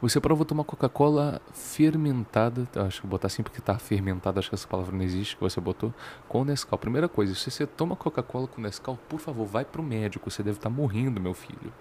Você 0.00 0.20
prova 0.20 0.44
tomar 0.44 0.64
Coca-Cola 0.64 1.42
fermentada, 1.52 2.66
acho 2.86 3.02
que 3.02 3.06
botar 3.06 3.26
assim 3.26 3.42
porque 3.42 3.60
tá 3.60 3.78
fermentada, 3.78 4.38
acho 4.38 4.48
que 4.48 4.54
essa 4.54 4.66
palavra 4.66 4.96
não 4.96 5.04
existe, 5.04 5.36
que 5.36 5.42
você 5.42 5.60
botou, 5.60 5.92
com 6.28 6.44
Nescau. 6.44 6.78
Primeira 6.78 7.08
coisa, 7.08 7.34
se 7.34 7.50
você 7.50 7.66
toma 7.66 7.94
Coca-Cola 7.96 8.46
com 8.46 8.60
Nescau, 8.60 8.98
por 9.08 9.20
favor, 9.20 9.46
vai 9.46 9.64
pro 9.64 9.82
médico, 9.82 10.30
você 10.30 10.42
deve 10.42 10.58
estar 10.58 10.70
tá 10.70 10.74
morrendo, 10.74 11.20
meu 11.20 11.34
filho. 11.34 11.72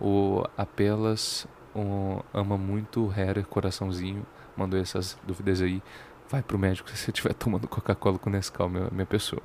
O 0.00 0.44
Apelas 0.56 1.48
um, 1.74 2.20
ama 2.32 2.56
muito 2.56 3.12
Hera, 3.16 3.42
coraçãozinho, 3.42 4.26
mandou 4.56 4.78
essas 4.78 5.18
dúvidas 5.26 5.60
aí. 5.60 5.82
Vai 6.30 6.42
pro 6.42 6.58
médico 6.58 6.90
se 6.90 6.96
você 6.98 7.10
estiver 7.10 7.32
tomando 7.32 7.66
Coca-Cola 7.66 8.18
com 8.18 8.28
Nescau, 8.28 8.68
minha, 8.68 8.90
minha 8.90 9.06
pessoa. 9.06 9.42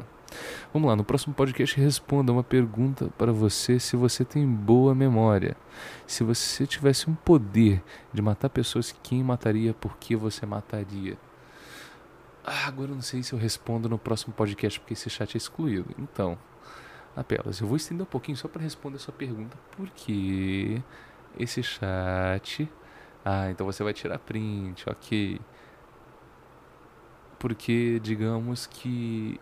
Vamos 0.73 0.89
lá, 0.89 0.97
no 0.97 1.03
próximo 1.05 1.33
podcast 1.33 1.79
responda 1.79 2.29
uma 2.29 2.43
pergunta 2.43 3.07
para 3.17 3.31
você 3.31 3.79
se 3.79 3.95
você 3.95 4.25
tem 4.25 4.45
boa 4.45 4.93
memória. 4.93 5.55
Se 6.05 6.25
você 6.25 6.67
tivesse 6.67 7.09
um 7.09 7.15
poder 7.15 7.81
de 8.11 8.21
matar 8.21 8.49
pessoas, 8.49 8.93
quem 9.01 9.23
mataria, 9.23 9.73
por 9.73 9.95
que 9.95 10.13
você 10.13 10.45
mataria? 10.45 11.17
Ah, 12.43 12.67
agora 12.67 12.91
eu 12.91 12.95
não 12.95 13.01
sei 13.01 13.23
se 13.23 13.31
eu 13.31 13.39
respondo 13.39 13.87
no 13.87 13.97
próximo 13.97 14.33
podcast 14.33 14.77
porque 14.77 14.93
esse 14.93 15.09
chat 15.09 15.35
é 15.35 15.37
excluído. 15.37 15.89
Então, 15.97 16.37
apenas, 17.15 17.61
eu 17.61 17.67
vou 17.67 17.77
estender 17.77 18.05
um 18.05 18.09
pouquinho 18.09 18.35
só 18.35 18.49
para 18.49 18.61
responder 18.61 18.97
a 18.97 18.99
sua 18.99 19.13
pergunta. 19.13 19.57
Por 19.77 19.89
que 19.89 20.83
esse 21.39 21.63
chat? 21.63 22.69
Ah, 23.23 23.49
então 23.49 23.65
você 23.65 23.81
vai 23.85 23.93
tirar 23.93 24.19
print, 24.19 24.83
ok. 24.89 25.39
Porque 27.43 27.99
digamos 28.01 28.65
que 28.65 29.37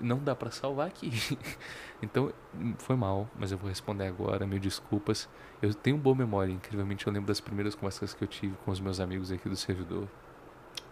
não 0.00 0.18
dá 0.18 0.34
para 0.34 0.50
salvar 0.50 0.88
aqui. 0.88 1.12
então, 2.02 2.32
foi 2.78 2.96
mal, 2.96 3.30
mas 3.38 3.52
eu 3.52 3.56
vou 3.56 3.68
responder 3.68 4.08
agora, 4.08 4.44
mil 4.48 4.58
desculpas. 4.58 5.28
Eu 5.62 5.72
tenho 5.72 5.96
boa 5.96 6.16
memória, 6.16 6.50
incrivelmente 6.50 7.06
eu 7.06 7.12
lembro 7.12 7.28
das 7.28 7.40
primeiras 7.40 7.76
conversas 7.76 8.12
que 8.12 8.24
eu 8.24 8.26
tive 8.26 8.56
com 8.64 8.72
os 8.72 8.80
meus 8.80 8.98
amigos 8.98 9.30
aqui 9.30 9.48
do 9.48 9.54
servidor 9.54 10.08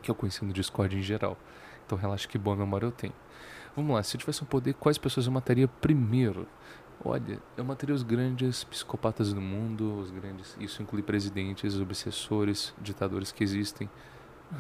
que 0.01 0.09
eu 0.09 0.14
conheci 0.14 0.45
no 0.45 0.53
Discord 0.53 0.97
em 0.97 1.03
geral. 1.03 1.37
Então 1.85 1.99
relaxa 1.99 2.29
que 2.29 2.38
boa 2.38 2.55
memória 2.55 2.87
eu 2.87 2.93
tenho. 2.93 3.14
Vamos 3.75 3.93
lá, 3.93 4.05
se 4.05 4.17
eu 4.17 4.21
tivesse 4.21 4.45
um 4.45 4.47
poder, 4.47 4.75
quais 4.75 4.97
pessoas 4.97 5.27
eu 5.27 5.33
mataria 5.33 5.67
primeiro? 5.67 6.47
Olha, 7.05 7.43
eu 7.57 7.64
mataria 7.64 7.93
os 7.93 8.05
grandes 8.05 8.62
psicopatas 8.62 9.33
do 9.33 9.40
mundo, 9.40 9.99
os 9.99 10.12
grandes, 10.12 10.57
isso 10.61 10.81
inclui 10.81 11.03
presidentes, 11.03 11.81
obsessores, 11.81 12.73
ditadores 12.81 13.33
que 13.33 13.43
existem, 13.43 13.90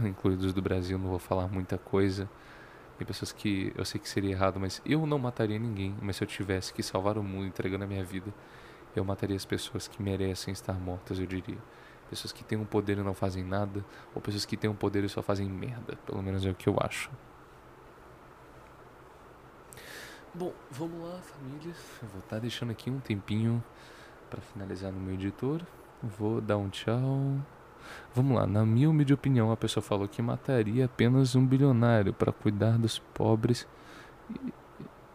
incluídos 0.04 0.52
do 0.52 0.62
Brasil, 0.62 0.98
não 0.98 1.08
vou 1.08 1.18
falar 1.18 1.48
muita 1.48 1.78
coisa. 1.78 2.28
Tem 2.98 3.06
pessoas 3.06 3.32
que 3.32 3.72
eu 3.76 3.84
sei 3.84 4.00
que 4.00 4.08
seria 4.08 4.30
errado, 4.30 4.60
mas 4.60 4.80
eu 4.86 5.06
não 5.06 5.18
mataria 5.18 5.58
ninguém, 5.58 5.96
mas 6.00 6.16
se 6.16 6.24
eu 6.24 6.28
tivesse 6.28 6.72
que 6.72 6.82
salvar 6.82 7.18
o 7.18 7.22
mundo 7.22 7.46
entregando 7.46 7.84
a 7.84 7.86
minha 7.86 8.04
vida, 8.04 8.32
eu 8.94 9.04
mataria 9.04 9.34
as 9.34 9.44
pessoas 9.44 9.88
que 9.88 10.00
merecem 10.00 10.52
estar 10.52 10.74
mortas, 10.74 11.18
eu 11.18 11.26
diria 11.26 11.58
pessoas 12.08 12.32
que 12.32 12.44
têm 12.44 12.56
um 12.56 12.64
poder 12.64 12.98
e 12.98 13.02
não 13.02 13.14
fazem 13.14 13.42
nada, 13.42 13.84
ou 14.14 14.22
pessoas 14.22 14.44
que 14.44 14.56
têm 14.56 14.70
um 14.70 14.74
poder 14.74 15.02
e 15.04 15.08
só 15.08 15.22
fazem 15.22 15.48
merda. 15.48 15.96
Pelo 16.06 16.22
menos 16.22 16.44
é 16.46 16.50
o 16.50 16.54
que 16.54 16.68
eu 16.68 16.76
acho. 16.80 17.10
Bom, 20.32 20.52
vamos 20.70 21.00
lá, 21.02 21.20
família. 21.20 21.74
Eu 22.02 22.08
vou 22.08 22.20
estar 22.20 22.36
tá 22.36 22.38
deixando 22.38 22.70
aqui 22.70 22.90
um 22.90 23.00
tempinho 23.00 23.62
para 24.30 24.40
finalizar 24.40 24.92
no 24.92 25.00
meu 25.00 25.14
editor. 25.14 25.62
Vou 26.02 26.40
dar 26.40 26.56
um 26.56 26.68
tchau. 26.68 27.38
Vamos 28.14 28.36
lá, 28.36 28.46
na 28.46 28.64
minha 28.64 28.88
humilde 28.88 29.12
opinião, 29.12 29.50
a 29.50 29.56
pessoa 29.56 29.82
falou 29.82 30.08
que 30.08 30.22
mataria 30.22 30.84
apenas 30.84 31.34
um 31.34 31.44
bilionário 31.44 32.12
para 32.12 32.32
cuidar 32.32 32.78
dos 32.78 32.98
pobres 32.98 33.66
e, 34.30 34.52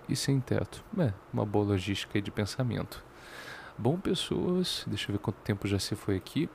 e 0.10 0.16
sem 0.16 0.40
teto. 0.40 0.84
É, 0.98 1.14
uma 1.34 1.46
boa 1.46 1.66
logística 1.66 2.22
de 2.22 2.32
pensamento. 2.32 3.04
Bom, 3.78 3.98
pessoas, 3.98 4.84
deixa 4.88 5.10
eu 5.10 5.14
ver 5.14 5.20
quanto 5.20 5.38
tempo 5.38 5.68
já 5.68 5.80
se 5.80 5.96
foi 5.96 6.18
aqui. 6.18 6.50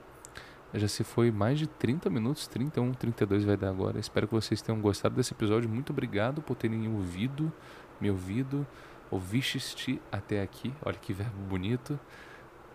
Já 0.74 0.88
se 0.88 1.04
foi 1.04 1.30
mais 1.30 1.58
de 1.58 1.68
30 1.68 2.10
minutos, 2.10 2.48
31, 2.48 2.92
32 2.92 3.44
vai 3.44 3.56
dar 3.56 3.70
agora. 3.70 3.98
Espero 3.98 4.26
que 4.26 4.34
vocês 4.34 4.60
tenham 4.60 4.80
gostado 4.80 5.14
desse 5.14 5.32
episódio. 5.32 5.70
Muito 5.70 5.90
obrigado 5.90 6.42
por 6.42 6.56
terem 6.56 6.88
ouvido, 6.92 7.52
me 8.00 8.10
ouvido, 8.10 8.66
ouviste 9.08 10.02
até 10.10 10.42
aqui. 10.42 10.74
Olha 10.84 10.98
que 10.98 11.12
verbo 11.12 11.40
bonito. 11.48 11.98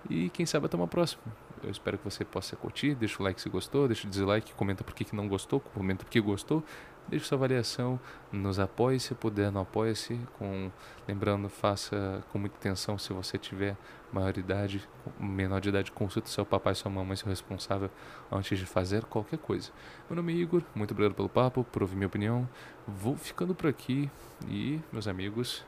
E 0.10 0.30
quem 0.30 0.45
sabe 0.45 0.67
até 0.67 0.78
uma 0.78 0.88
próxima. 0.88 1.21
Eu 1.63 1.69
espero 1.69 1.98
que 1.98 2.04
você 2.04 2.24
possa 2.24 2.56
curtir. 2.56 2.95
Deixa 2.95 3.22
o 3.22 3.24
like 3.24 3.39
se 3.41 3.50
gostou, 3.50 3.88
deixa 3.88 4.08
o 4.08 4.10
dislike, 4.10 4.54
comenta 4.54 4.84
por 4.84 4.93
que 4.93 5.15
não 5.15 5.28
gostou, 5.28 5.60
comenta 5.60 6.06
por 6.06 6.12
que 6.12 6.19
gostou. 6.19 6.63
Deixe 7.08 7.26
sua 7.26 7.38
avaliação, 7.38 8.00
nos 8.32 8.60
apoie 8.60 9.00
se 9.00 9.15
puder, 9.15 9.52
não 9.52 9.62
apoie-se. 9.62 10.19
Com... 10.38 10.72
Lembrando, 11.08 11.50
faça 11.50 12.24
com 12.32 12.38
muita 12.38 12.56
atenção 12.58 13.00
se 13.00 13.12
você 13.12 13.38
tiver 13.38 13.76
maioridade, 14.13 14.88
menor 15.19 15.60
de 15.60 15.69
idade, 15.69 15.91
consulte 15.91 16.30
seu 16.30 16.45
papai, 16.45 16.76
sua 16.76 16.91
mamãe, 16.91 17.15
seu 17.15 17.28
responsável 17.28 17.89
antes 18.32 18.60
de 18.60 18.65
fazer 18.65 19.06
qualquer 19.06 19.39
coisa. 19.39 19.72
Meu 20.08 20.15
nome 20.17 20.34
é 20.34 20.36
Igor, 20.36 20.62
muito 20.76 20.91
obrigado 20.91 21.15
pelo 21.15 21.30
papo, 21.30 21.63
por 21.63 21.82
ouvir 21.82 21.95
minha 21.95 22.08
opinião. 22.08 22.48
Vou 22.88 23.15
ficando 23.15 23.56
por 23.56 23.67
aqui 23.67 24.10
e, 24.48 24.80
meus 24.91 25.08
amigos, 25.08 25.65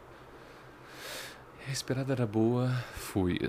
a 1.67 1.71
esperada 1.71 2.13
era 2.13 2.27
boa, 2.27 2.69
fui. 2.93 3.39